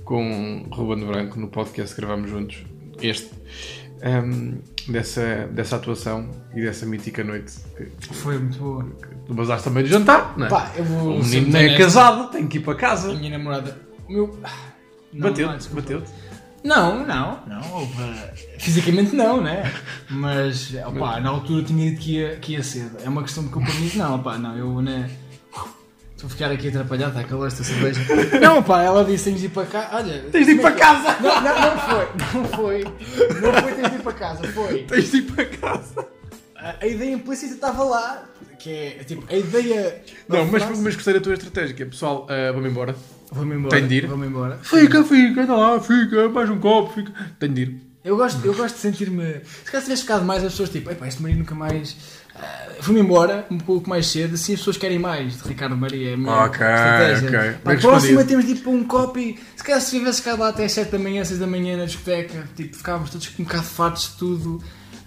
[0.04, 2.64] com o Ruben Branco no podcast que gravamos juntos,
[3.00, 3.30] este,
[4.02, 4.58] ehm,
[4.88, 7.52] dessa, dessa atuação e dessa mítica noite.
[8.12, 8.86] Foi muito boa.
[9.26, 10.48] Tu basaste também de jantar, não é?
[10.50, 11.16] Pá, eu vou.
[11.16, 13.14] o menino não é casado, tem que ir para A casa.
[13.14, 13.78] minha namorada.
[14.08, 14.38] O meu.
[15.14, 16.10] Bateu-te, bateu-te.
[16.62, 17.82] Não, não, não.
[17.82, 19.72] opa, Fisicamente não, né?
[20.10, 22.98] Mas, opá, na altura tinha dito que ia, que ia cedo.
[23.02, 23.96] É uma questão de compromisso.
[23.96, 25.10] Não, opá, não, eu, né?
[26.14, 28.00] Estou a ficar aqui atrapalhado, está calor esta cerveja.
[28.40, 29.90] Não, opá, ela disse tens de ir para cá.
[29.94, 30.20] Olha.
[30.30, 31.16] Tens de ir para casa!
[31.18, 32.84] Não, não, não foi, não foi.
[33.40, 34.82] Não foi tens de ir para casa, foi.
[34.82, 36.19] Tens de ir para casa!
[36.80, 38.24] A, ideia implícita estava lá.
[38.58, 40.02] Que é, tipo, a ideia.
[40.28, 42.94] Não, mas, mas gostei da tua estratégia, que é pessoal, ah, vamos embora.
[43.32, 43.76] Vou-me embora.
[43.78, 44.06] Tem de ir?
[44.06, 44.58] Vou-me embora.
[44.62, 47.12] Fica, fica, anda lá, fica, mais um copo, fica.
[47.38, 47.80] Tenho de ir.
[48.04, 49.40] Eu gosto, eu gosto de sentir-me.
[49.64, 51.96] Se calhar tivesse ficado mais, as pessoas tipo, epá, este marido nunca mais.
[52.34, 56.10] ah, Fui-me embora um pouco mais cedo, assim as pessoas querem mais de Ricardo Maria.
[56.10, 57.28] é a Ok, estratégia.
[57.28, 57.52] ok.
[57.62, 60.40] Para a próxima temos de ir para um copo e se calhar se tivesse ficado
[60.40, 63.42] lá até às 7 da manhã, 6 da manhã na discoteca, tipo, ficávamos todos com
[63.42, 64.62] um bocado fartos de tudo,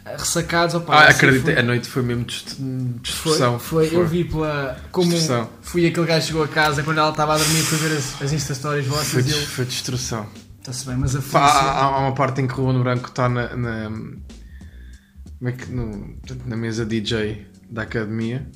[0.06, 0.76] ressacados.
[0.76, 3.60] Opa, Ah, assim acreditei, foi- a noite foi mesmo dist- Foi, dispersão.
[3.60, 4.78] foi, eu vi pela.
[4.92, 5.50] Como Destruição.
[5.62, 8.22] fui aquele gajo que chegou a casa quando ela estava a dormir fui ver as,
[8.22, 9.48] as Insta Stories vossas Foi, eu.
[9.48, 10.28] foi destruição.
[10.60, 13.28] Está-se bem, mas a Pá, há, há uma parte em que o Ruben Branco está
[13.28, 18.50] na, na, como é que, no- na mesa DJ da academia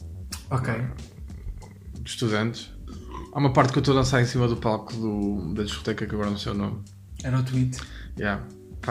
[0.50, 0.74] Ok.
[2.02, 2.72] de estudantes.
[3.34, 6.06] Há uma parte que eu estou a dançar em cima do palco do, da discoteca
[6.08, 6.82] que agora não sei o nome.
[7.24, 7.78] Era o tweet.
[8.18, 8.42] Yeah.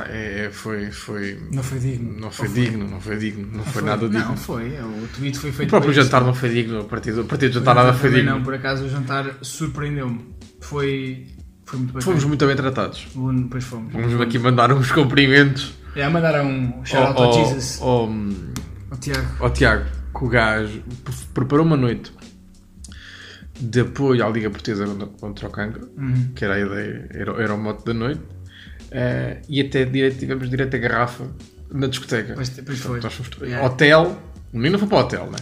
[0.08, 2.20] É, é- foi, foi, Não foi digno.
[2.20, 4.26] não foi digno, não foi digno, não foi nada digno.
[4.28, 4.74] Não, foi.
[4.74, 6.26] é, O tweet foi O feito próprio para jantar isso.
[6.26, 8.30] não foi digno, a partir do, a partir do jantar nada foi digno.
[8.32, 10.34] Não, por acaso o jantar surpreendeu-me.
[10.60, 11.26] Foi,
[11.64, 12.02] foi muito bacana.
[12.04, 13.06] Fomos muito bem tratados.
[13.14, 13.90] O- Depois fomos.
[13.92, 17.78] Vamos aqui mandar uns cumprimentos É, mandar um shout out ao, Jesus.
[17.80, 18.00] ao,
[18.90, 19.28] Ao Tiago.
[19.40, 19.84] ao Tiago,
[20.18, 22.12] que o gajo pre- preparou uma noite
[23.58, 26.32] de apoio à Liga Portuguesa contra- contra o Cancro, Uhum.
[26.34, 28.20] que era a ideia, era, era o mote da noite,
[28.90, 31.24] eh, e até direito, tivemos direito a garrafa
[31.70, 32.34] na discoteca.
[32.34, 33.00] Pois- pois foi.
[33.42, 33.66] Yeah.
[33.66, 34.18] Hotel,
[34.52, 35.38] o menino foi para o hotel, né?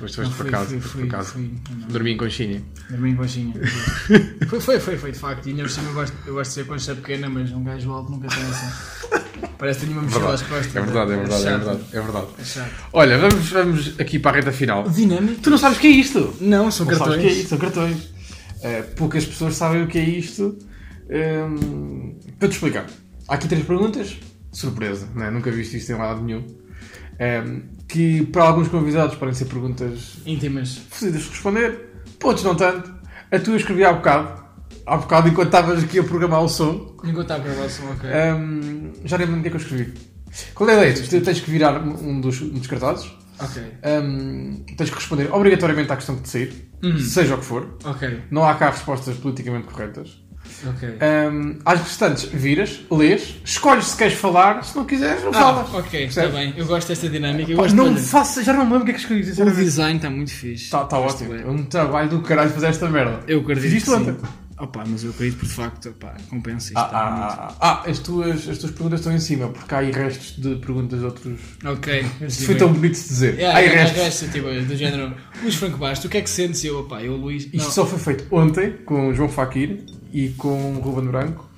[0.00, 1.32] Não, foste para casa, fui, foste fui, para casa.
[1.32, 1.50] fui.
[1.90, 2.62] Dormi em conchinha.
[2.88, 3.52] Dormi em coxinha.
[4.48, 5.46] foi, foi, foi, foi, de facto.
[5.46, 7.92] E ainda por cima eu gosto, eu gosto de ser concha pequena, mas um gajo
[7.92, 9.20] alto nunca tem assim.
[9.58, 10.74] Parece que tenho uma mochila às costas.
[10.74, 11.64] É verdade, é verdade, é chato.
[11.64, 12.26] verdade, é verdade.
[12.56, 12.64] É.
[12.94, 14.88] Olha, vamos, vamos aqui para a reta final.
[14.88, 15.42] Dinâmico?
[15.42, 16.34] Tu não sabes o que é isto?
[16.40, 17.36] Não, são Não sabes o que é cartões.
[17.36, 17.48] isto?
[17.50, 18.14] São cartões.
[18.62, 20.56] Eh, poucas pessoas sabem o que é isto.
[21.10, 22.09] Hum,
[22.40, 22.86] para te explicar,
[23.28, 24.16] há aqui três perguntas.
[24.52, 25.30] Surpresa, não é?
[25.30, 26.44] nunca viste isto em lado nenhum.
[27.20, 30.80] Hum, que para alguns convidados podem ser perguntas Íntimas.
[30.90, 31.90] fodidas de responder,
[32.24, 32.92] outros não tanto.
[33.30, 34.42] A tua eu escrevi há bocado,
[34.86, 36.96] há bocado enquanto estavas aqui a programar o som.
[37.04, 38.08] Enquanto está a gravar o som, ok.
[38.10, 39.94] Hum, já nem me lembro o que é que eu escrevi.
[40.54, 41.06] Qual é a ideia?
[41.08, 43.12] Tu tens que virar um dos, um dos cartazes.
[43.38, 43.62] Ok.
[44.02, 46.98] Hum, tens que responder obrigatoriamente à questão que te sair, Uhum.
[46.98, 47.76] seja o que for.
[47.84, 48.22] Ok.
[48.30, 50.22] Não há cá respostas politicamente corretas.
[50.66, 50.88] Ok.
[51.32, 55.74] Hum, às restantes, viras, lês, escolhes se queres falar, se não quiseres, não Ah, falas.
[55.74, 56.52] ok, está bem.
[56.56, 57.54] Eu gosto desta dinâmica.
[57.56, 59.96] Pá, não me faça, já não me lembro o que é que escrevi, O design
[59.96, 60.64] está muito fixe.
[60.64, 61.32] Está tá Gosto ótimo.
[61.34, 61.42] bem.
[61.42, 63.20] É um trabalho do caralho fazer esta merda.
[63.26, 64.16] Eu acredito Fiz isto ontem.
[64.58, 66.76] Opa, mas eu acredito por de facto, opá, compensa isto.
[66.76, 69.78] Ah, muito- ah, ah, ah, as, tuas, as tuas perguntas estão em cima, porque há
[69.78, 71.40] aí restos de perguntas de outros.
[71.64, 72.04] Ok.
[72.28, 73.34] Isto foi tão bonito de dizer.
[73.36, 74.02] Yeah, há aí yeah, restos.
[74.04, 75.14] restos, tipo, do género.
[75.42, 76.62] Luís Franco Bastos, o que é que sentes?
[76.62, 77.48] Eu, opá, eu, Luís.
[77.50, 79.82] Isto só foi feito ontem com o João Fakir
[80.12, 81.48] e com o Ruben Branco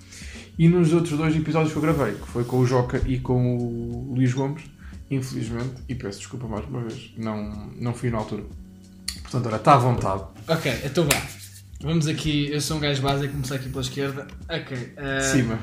[0.58, 3.56] e nos outros dois episódios que eu gravei, que foi com o Joca e com
[3.56, 4.62] o Luís Gomes,
[5.10, 8.44] infelizmente, e peço desculpa mais uma vez, não, não fui na altura.
[9.22, 10.22] Portanto, olha, está à vontade.
[10.46, 11.22] Ok, então vá.
[11.82, 12.48] Vamos aqui.
[12.50, 14.26] Eu sou um gajo básico, começar aqui pela esquerda.
[14.48, 14.92] Ok.
[14.96, 15.58] eh, Cima.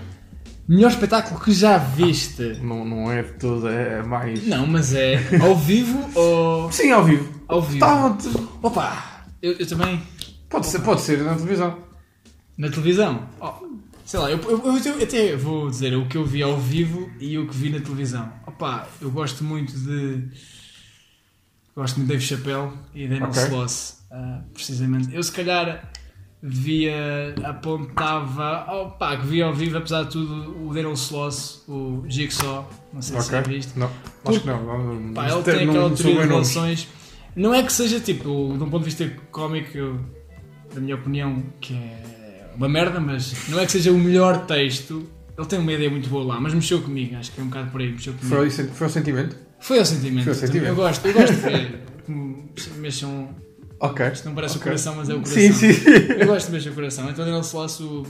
[0.68, 2.60] Melhor espetáculo que já viste?
[2.62, 4.46] Não, não é de toda, é mais.
[4.46, 6.72] Não, mas é ao vivo ou.
[6.72, 7.28] Sim, ao vivo.
[7.48, 7.80] Ao vivo.
[7.80, 8.18] Tá.
[8.62, 9.24] Opa!
[9.42, 10.02] Eu, eu também.
[10.50, 11.78] pode, ser, pode ser na televisão.
[12.60, 13.28] Na televisão?
[13.40, 13.54] Oh,
[14.06, 17.38] sei lá, eu, eu- eu- até vou dizer o que eu vi ao vivo e
[17.38, 18.30] o que vi na televisão.
[18.46, 20.28] Opa, eu gosto muito de.
[21.76, 23.42] Gosto muito de Dave Chappelle e Daniel Ok.
[23.44, 25.16] Sloss, ah, precisamente.
[25.16, 25.90] Eu se calhar
[26.44, 32.70] via, apontava, opa, que via ao vivo, apesar de tudo, o Daniel Sloss, o Jigsaw,
[32.92, 33.80] não sei se já viste.
[33.80, 33.90] Não,
[34.26, 35.14] acho que não.
[35.14, 36.88] Pá, ele tem aquela não teoria de relações.
[37.36, 38.24] Não é que seja tipo,
[38.58, 40.00] de um ponto de vista cómico, eu,
[40.74, 42.19] da minha opinião, que é
[42.60, 45.08] uma merda, mas não é que seja o melhor texto.
[45.38, 47.72] Ele tem uma ideia muito boa lá, mas mexeu comigo, acho que é um bocado
[47.72, 48.36] por aí, mexeu comigo.
[48.36, 49.36] Foi, o foi o sentimento?
[49.60, 50.24] Foi ao sentimento.
[50.26, 50.68] Foi ao sentimento.
[50.68, 51.90] Eu gosto, eu gosto de ver
[52.78, 53.30] mexam.
[53.80, 54.06] Ok.
[54.12, 54.62] Isto não parece Ok.
[54.62, 55.42] o coração, mas é o coração.
[55.42, 55.92] Sim, sim.
[56.20, 57.10] Eu gosto de mexer o coração.
[57.10, 58.06] Então, Daniel Sloss, o,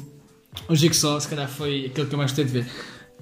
[0.67, 2.65] o Jigsaw, se calhar foi aquilo que eu mais gostei de ver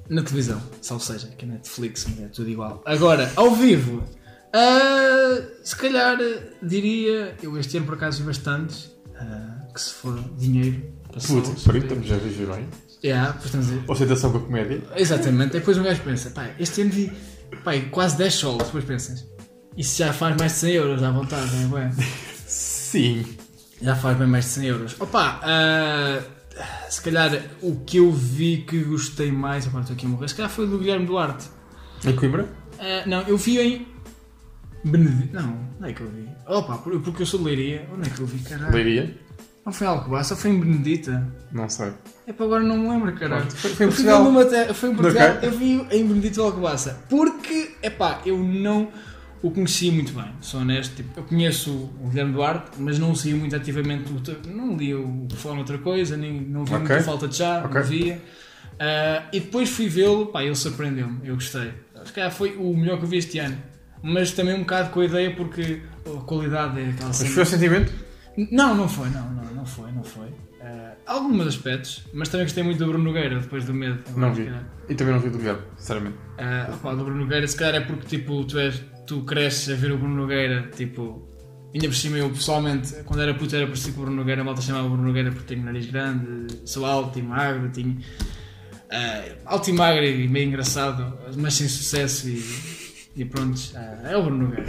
[0.10, 0.62] na televisão.
[0.82, 2.82] Salvo seja, que é Netflix, mas é tudo igual.
[2.86, 4.04] Agora, ao vivo,
[4.54, 6.18] ah, se calhar
[6.64, 7.36] diria.
[7.44, 8.92] Eu este ano por acaso vi bastantes.
[9.20, 10.82] ah, que se for dinheiro.
[11.26, 12.68] Puta, peraí, estamos a viver bem.
[13.04, 14.82] Yeah, estamos a dizer, Ostentação com a comédia.
[14.96, 17.12] Exatamente, e depois um gajo pensa, pá, este ano vi
[17.64, 19.26] pá, quase 10 solos, depois pensas,
[19.78, 21.92] isso já faz mais de 100 euros à vontade, não é?
[22.48, 23.24] Sim.
[23.82, 24.96] já faz bem mais de 100 euros.
[25.00, 26.22] Opa, ah,
[26.90, 30.36] se calhar o que eu vi que gostei mais, agora estou aqui a morrer, se
[30.36, 31.46] calhar foi o do Guilherme Duarte.
[32.06, 32.48] Em Coimbra?
[32.80, 33.88] Ah, não, eu vi em
[34.84, 36.28] Benedito, não, não é que eu vi.
[36.48, 38.74] Opa, por- porque eu sou de Leiria, onde é que eu vi, caralho?
[38.74, 39.18] Leiria?
[39.68, 41.28] Não foi em Alcobaça, foi em Benedita.
[41.52, 41.92] Não sei.
[42.26, 43.42] É para agora não me lembro, caralho.
[43.48, 44.46] Pronto, Foi, foi em Eu Portugal.
[44.68, 45.50] te- Foi em Portugal, Ok.
[45.50, 47.02] eu vi em Benedito Alcobaça.
[47.10, 48.88] Porque, epá, eu não
[49.44, 50.96] o conhecia muito bem, sou honesto.
[50.96, 51.70] Tipo, eu conheço
[52.02, 56.16] o Guilherme Duarte, mas não seguia muito ativamente, o não lia o falar outra coisa,
[56.16, 56.88] nem, não vi Ok.
[56.88, 57.82] muita falta de chá, Ok.
[57.82, 58.22] não via.
[58.80, 61.74] Ah, e depois fui vê-lo, pá, ele surpreendeu-me, eu gostei.
[62.06, 63.58] Se calhar foi o melhor que eu vi este ano.
[64.02, 67.46] Mas também um bocado com a ideia porque a qualidade é aquela Mas foi o
[67.46, 67.92] sentimento?
[68.52, 70.28] não, não foi, não, não foi, não foi.
[70.28, 74.00] Uh, alguns aspectos, mas também gostei muito do Bruno Nogueira, depois do medo.
[74.16, 74.52] Não vi.
[74.90, 76.18] E também não vi do Guilherme, sinceramente.
[76.40, 79.92] Uh, do Bruno Nogueira, se calhar é porque tipo, tu, és, tu cresces a ver
[79.92, 81.28] o Bruno Nogueira, tipo,
[81.74, 84.44] ainda por cima eu pessoalmente, quando era puto era parecido com o Bruno Nogueira, a
[84.46, 87.94] malta chamava o Bruno Nogueira porque tenho nariz grande, sou alto e magro, tinha.
[87.96, 92.44] uh, alto e magro e meio engraçado, mas sem sucesso e,
[93.16, 94.66] e pronto, uh, é o Bruno Nogueira,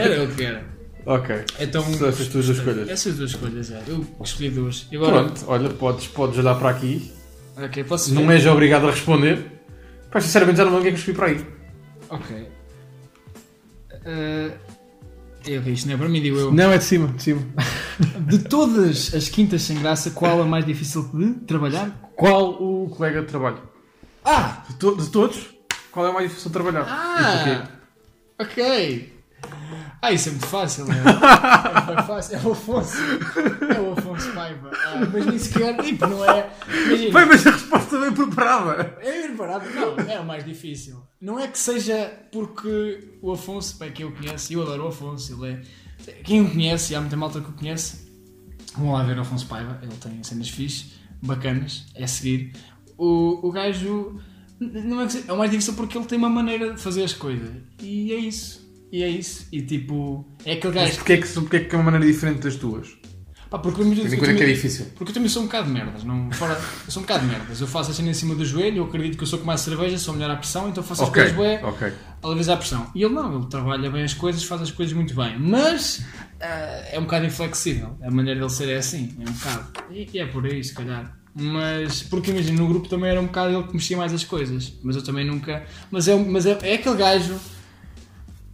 [0.00, 0.79] era o que era.
[1.06, 1.44] Ok.
[1.58, 2.88] Então, São essas tuas duas escolhas.
[2.88, 3.82] Essas duas escolhas, é.
[3.86, 4.86] Eu escolhi duas.
[4.92, 7.12] E agora, Pronto, olha, podes, podes olhar para aqui.
[7.56, 8.34] ok, posso Não ver?
[8.34, 9.44] és obrigado a responder.
[10.10, 11.46] Pois, sinceramente, já não lembro o que é que eu escolhi para aí.
[12.10, 12.36] Ok.
[13.92, 14.52] Uh,
[15.46, 16.52] é, ok, isto não é para mim, digo eu.
[16.52, 17.42] Não, é de cima, de cima.
[18.26, 22.10] De todas as quintas sem graça, qual a mais difícil de trabalhar?
[22.16, 23.58] Qual o colega de trabalho?
[24.24, 24.64] Ah!
[24.70, 25.50] De, to- de todos,
[25.92, 26.84] qual é o mais difícil de trabalhar?
[26.88, 27.68] Ah!
[28.38, 29.12] Ok!
[30.02, 30.96] Ah, isso é muito fácil, é?
[30.96, 32.36] é muito fácil.
[32.36, 32.96] É o Afonso.
[33.76, 34.70] É o Afonso Paiva.
[34.72, 36.50] Ah, mas nem sequer, tipo, não é.
[36.68, 37.18] Imagina.
[37.18, 38.96] Bem, mas a resposta bem preparada.
[39.00, 39.64] É ir parado?
[39.70, 41.02] Não, é o mais difícil.
[41.20, 45.44] Não é que seja porque o Afonso, bem, quem eu conheço, eu adoro o Afonso,
[45.44, 46.12] ele é.
[46.24, 48.10] Quem o conhece, e há muita malta que o conhece,
[48.76, 50.92] vão lá ver o Afonso Paiva, ele tem cenas fixe,
[51.22, 52.52] bacanas, é seguir.
[52.96, 54.20] O, o gajo.
[54.58, 57.02] Não é, que seja, é o mais difícil porque ele tem uma maneira de fazer
[57.02, 57.50] as coisas.
[57.82, 58.59] E é isso.
[58.92, 59.46] E é isso.
[59.52, 60.96] E tipo, é aquele Mas gajo.
[60.96, 62.88] porquê é, que, porquê é que é uma maneira diferente das tuas?
[63.48, 64.86] Pá, porque eu, eu conta que é também- difícil.
[64.96, 66.52] porque eu também sou um bocado de merdas, não, fora,
[66.86, 67.60] eu sou um bocado de merdas.
[67.60, 69.60] Eu faço a cena em cima do joelho, eu acredito que eu sou com mais
[69.60, 71.92] cerveja, sou melhor à pressão, então faço as Ok, coisas bué, ok.
[72.22, 72.88] à vez à pressão.
[72.94, 75.36] E ele não, ele trabalha bem as coisas, faz as coisas muito bem.
[75.36, 76.00] Mas
[76.40, 77.96] ah, é um bocado inflexível.
[78.02, 79.72] A maneira dele ser é assim, é um bocado.
[79.90, 81.16] E, e é por aí, se calhar.
[81.34, 84.72] Mas, porque imagina, no grupo também era um bocado ele que mexia mais as coisas.
[84.84, 85.64] Mas eu também nunca.
[85.90, 87.34] Mas é, mas é, é aquele gajo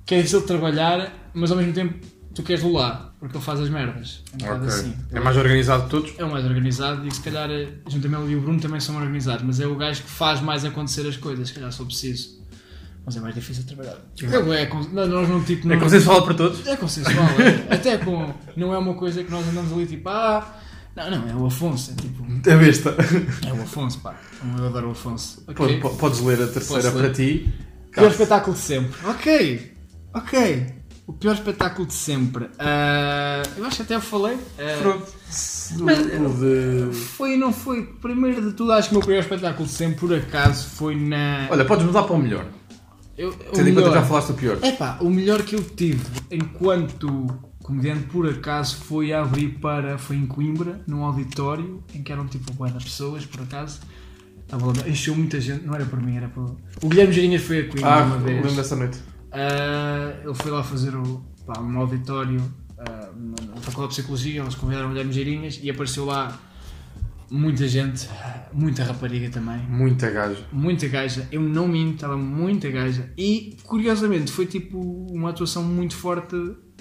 [0.07, 1.95] que é difícil de trabalhar, mas ao mesmo tempo
[2.35, 4.23] tu queres lá, porque ele faz as merdas.
[4.33, 4.75] É um bocado Ok.
[4.75, 4.97] assim.
[5.13, 6.15] É mais organizado de todos?
[6.19, 8.97] É o mais organizado e se calhar, eh, juntamente ele e o Bruno também são
[8.97, 12.37] organizados, mas é o gajo que faz mais acontecer as coisas, se calhar for preciso.
[13.05, 13.97] Mas é mais difícil de trabalhar.
[14.21, 15.67] É, é, não, nós não tipo.
[15.71, 16.67] É Não, consensual para todos?
[16.67, 17.67] é consensual, é.
[17.75, 18.35] Até com.
[18.57, 20.59] Não é uma coisa que nós andamos ali tipo, ah.
[20.97, 22.27] Não, não, é o Afonso, é tipo.
[22.51, 22.97] É besta.
[23.47, 24.19] É o Afonso, pá.
[24.59, 25.43] Eu adoro o Afonso.
[25.43, 25.81] Pode- Ok.
[25.81, 26.93] po- Podes ler a terceira ler?
[27.01, 27.53] para ti.
[27.93, 28.93] Pior espetáculo de sempre.
[29.09, 29.76] Ok,
[30.15, 30.67] ok.
[31.07, 32.51] O pior espetáculo de sempre.
[32.59, 34.37] Ah, eu acho que até eu falei.
[34.59, 34.83] Ah.
[34.83, 36.29] Do- Mas- o
[36.91, 36.93] de...
[36.97, 37.85] Foi, não foi.
[38.03, 41.47] Primeiro de tudo, acho que o meu primeiro espetáculo de sempre, por acaso, foi na.
[41.51, 42.47] Olha, podes mudar para o melhor.
[43.17, 44.59] Eu, o Tendo em conta que já falaste do pior.
[44.63, 47.27] epá, o melhor que eu tive enquanto
[47.63, 49.97] comediante, por acaso, foi abrir para.
[49.99, 53.79] Foi em Coimbra, num auditório, em que eram tipo bué de pessoas, por acaso.
[54.43, 56.57] Estava encheu muita gente, não era por mim, era por.
[56.83, 58.37] O Guilherme Geirinhas foi a Coimbra Ah, uma vez.
[58.37, 58.99] lembro dessa noite.
[59.39, 62.41] Ah, ele foi lá fazer o, pá, um auditório
[62.79, 66.41] ah, na Faculdade de Psicologia, eles convidaram o Guilherme Geirinhas e apareceu lá
[67.31, 68.09] muita gente,
[68.53, 70.47] muita rapariga também, Muita gaja.
[70.53, 71.29] muita gaja.
[71.31, 73.13] Eu não minto, estava muita gaja.
[73.19, 74.79] E curiosamente foi tipo
[75.11, 76.37] uma atuação muito forte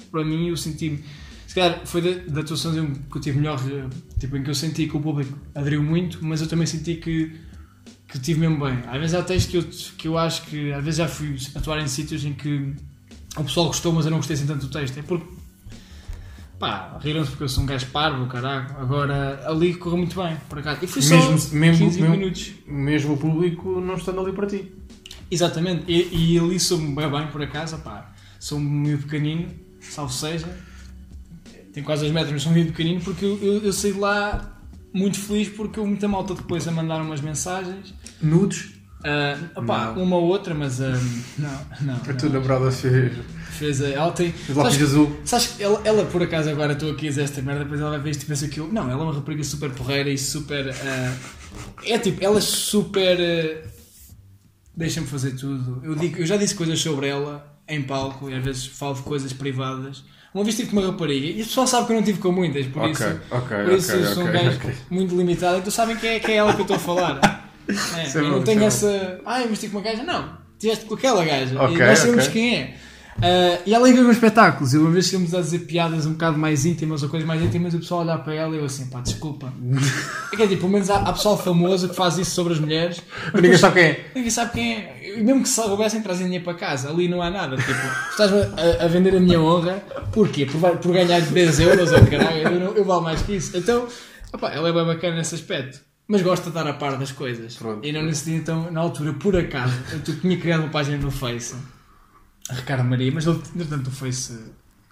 [0.10, 0.48] para mim.
[0.50, 1.04] Eu senti-me,
[1.48, 3.60] se calhar foi da, da atuação que eu tive melhor,
[4.20, 7.34] tipo, em que eu senti que o público aderiu muito, mas eu também senti que
[8.08, 8.80] que tive mesmo bem.
[8.88, 9.64] Às vezes há textos que eu,
[9.98, 12.74] que eu acho que às vezes já fui atuar em sítios em que
[13.38, 14.98] o pessoal gostou, mas eu não gostei assim tanto do texto.
[14.98, 15.26] É porque,
[16.60, 18.68] pá, riram-se porque eu sou um gajo parvo, caralho.
[18.80, 20.80] Agora, ali correu muito bem, por acaso.
[20.84, 22.52] E foi só Mesmo- mesmo- 15 mesmo- minutos.
[22.68, 24.72] Mesmo o público não estando ali para ti.
[25.30, 29.50] Exatamente, e, e ali sou bem bem por acaso, pá, sou um meio pequenino,
[29.82, 30.48] salvo seja,
[31.74, 34.00] tenho quase 2 metros, mas sou um meio pequenino porque eu, eu, eu saí de
[34.00, 34.55] lá
[34.96, 38.70] muito feliz porque houve muita malta depois a mandar umas mensagens, Nudes.
[39.56, 40.04] opá, Não.
[40.04, 40.98] uma ou outra, mas ah,
[41.38, 43.14] não, não, A tua namorada fez,
[43.52, 45.20] fez a, ela tem, lápis azul.
[45.26, 47.92] sabes que ela, ela por acaso agora estou aqui a dizer esta merda, depois ela
[47.92, 50.18] vai ver isto e pensa que eu, não, ela é uma rapariga super porreira e
[50.18, 51.14] super, ah,
[51.84, 53.68] é tipo, ela é super, ah,
[54.76, 55.82] deixa-me fazer tudo.
[55.84, 59.02] Eu, digo, eu já disse coisas sobre ela em palco e às vezes falo de
[59.02, 60.04] coisas privadas.
[60.36, 62.30] Uma vez tive com uma rapariga e o pessoal sabe que eu não tive com
[62.30, 64.60] muitas, por Ok, isso, ok, por isso ok, eu sou um gajo
[64.90, 65.60] muito limitado.
[65.60, 67.46] Então sabem que é, que é ela que eu estou a falar.
[67.68, 69.20] É, é eu não tenho é essa.
[69.26, 70.04] Ah, eu vesti com uma gaja.
[70.04, 71.56] Não, tiveste com aquela gaja.
[71.56, 72.78] E nós sabemos quem é.
[73.22, 74.74] Ah, e ela ia ver meus espetáculos.
[74.74, 77.74] Eu uma vez chegamos a dizer piadas um bocado mais íntimas ou coisas mais íntimas
[77.74, 79.54] e o pessoal olhar para ela e eu assim, pá, desculpa.
[80.34, 82.60] é que é tipo, pelo menos há, há pessoal famoso que faz isso sobre as
[82.60, 83.02] mulheres.
[83.34, 84.12] Ninguém sabe quem é.
[84.16, 85.14] Ninguém sabe quem é.
[85.18, 87.56] E mesmo que soubessem trazem dinheiro para casa, ali não há nada.
[87.56, 87.72] Tipo,
[88.12, 90.46] estás a, a vender a minha honra, porquê?
[90.46, 93.56] Por, por ganhar 10 euros ou caralho, eu, não- eu valo mais que isso.
[93.56, 93.88] Então,
[94.34, 95.80] opá, ela é bem bacana nesse aspecto.
[96.08, 97.56] Mas gosta de estar a par das coisas.
[97.56, 97.84] Pronto.
[97.88, 101.10] E não nesse dia, então, na altura, por acaso, eu tinha criado uma página no
[101.10, 101.56] Face,
[102.50, 104.38] a Ricardo Maria, mas ele, entretanto o Face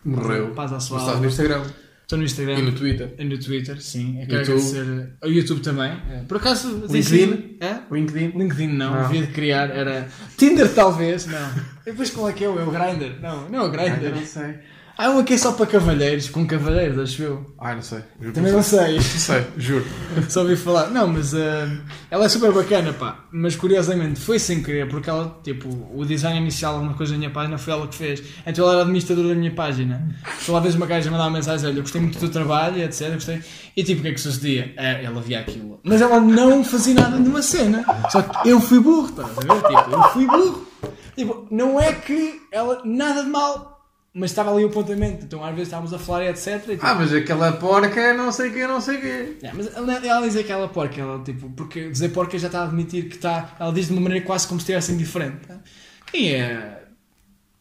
[0.06, 0.52] Morreu.
[0.52, 1.22] Paz à sua Mas estás alma.
[1.22, 1.64] no Instagram
[2.02, 2.60] Estou no Instagram.
[2.60, 3.16] e no Twitter.
[3.18, 4.20] E no Twitter, sim.
[4.22, 4.80] Eu quero YouTube.
[4.80, 5.10] agradecer.
[5.24, 5.98] O YouTube também.
[6.28, 7.58] Por acaso, LinkedIn?
[7.62, 7.80] É?
[7.90, 8.38] LinkedIn.
[8.38, 9.04] LinkedIn não, Não.
[9.08, 11.50] devia de criar, era Tinder talvez, não.
[11.86, 12.60] E depois qual é que é o?
[12.60, 13.20] É o Grindr?
[13.22, 14.14] Não, não é o Grindr.
[14.16, 14.56] não sei.
[14.96, 17.54] Há um aqui só para cavalheiros, com cavalheiros, acho eu.
[17.60, 18.00] Ai, não sei.
[18.32, 19.86] Também não sei, Não sei, juro.
[20.30, 20.92] só ouvi falar.
[20.92, 21.68] Não, mas ah,
[22.12, 23.26] ela é super bacana, pá.
[23.32, 27.32] Mas curiosamente foi sem querer, porque ela, tipo, o design inicial, alguma coisa da minha
[27.32, 28.22] página foi ela que fez.
[28.46, 30.16] Então ela era administradora da minha página.
[30.44, 33.14] Então, às vezes uma gaja mandava mensagem, olha, eu gostei muito do teu trabalho, etc.
[33.14, 33.42] Gostei.
[33.76, 34.74] E tipo, o que é que sucedia?
[34.78, 35.80] É, ela via aquilo.
[35.84, 37.84] Mas ela não fazia nada de uma cena.
[38.12, 39.62] Só que eu fui burro, estás a ver?
[39.64, 40.68] Tipo, eu fui burro.
[41.16, 43.73] Tipo, não é que ela, nada de mal.
[44.16, 46.48] Mas estava ali o apontamento, então às vezes estávamos a falar etc.
[46.48, 49.38] E, tipo, Ah, mas aquela porca não sei o que, não sei o quê.
[49.42, 52.64] é, mas ela, ela diz aquela porca, ela, tipo, porque dizer porca já está a
[52.66, 53.56] admitir que está.
[53.60, 55.38] Ela diz de uma maneira quase como se estivesse indiferente.
[55.48, 55.58] tá?
[56.12, 56.84] Quem é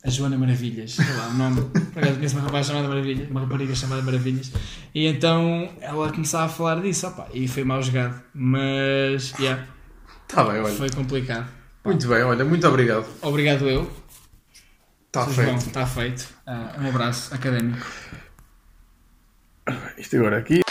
[0.05, 0.93] a Joana Maravilhas?
[0.93, 1.63] Sei lá, o nome.
[1.93, 4.53] Por acaso conheço uma rapaz chamada Maravilhas, uma rapariga chamada Maravilhas.
[4.95, 8.21] E então ela começava a falar disso, opa, e foi mal jogado.
[8.35, 9.65] Mas, yeah,
[10.29, 10.75] Tá bem, olha.
[10.75, 11.49] foi complicado.
[11.83, 13.07] Muito bem, olha, muito obrigado.
[13.23, 13.91] Obrigado eu.
[15.15, 15.67] Está feito.
[15.67, 16.27] Está feito.
[16.47, 17.87] Ah, um abraço académico.
[19.99, 20.63] Isto agora aqui.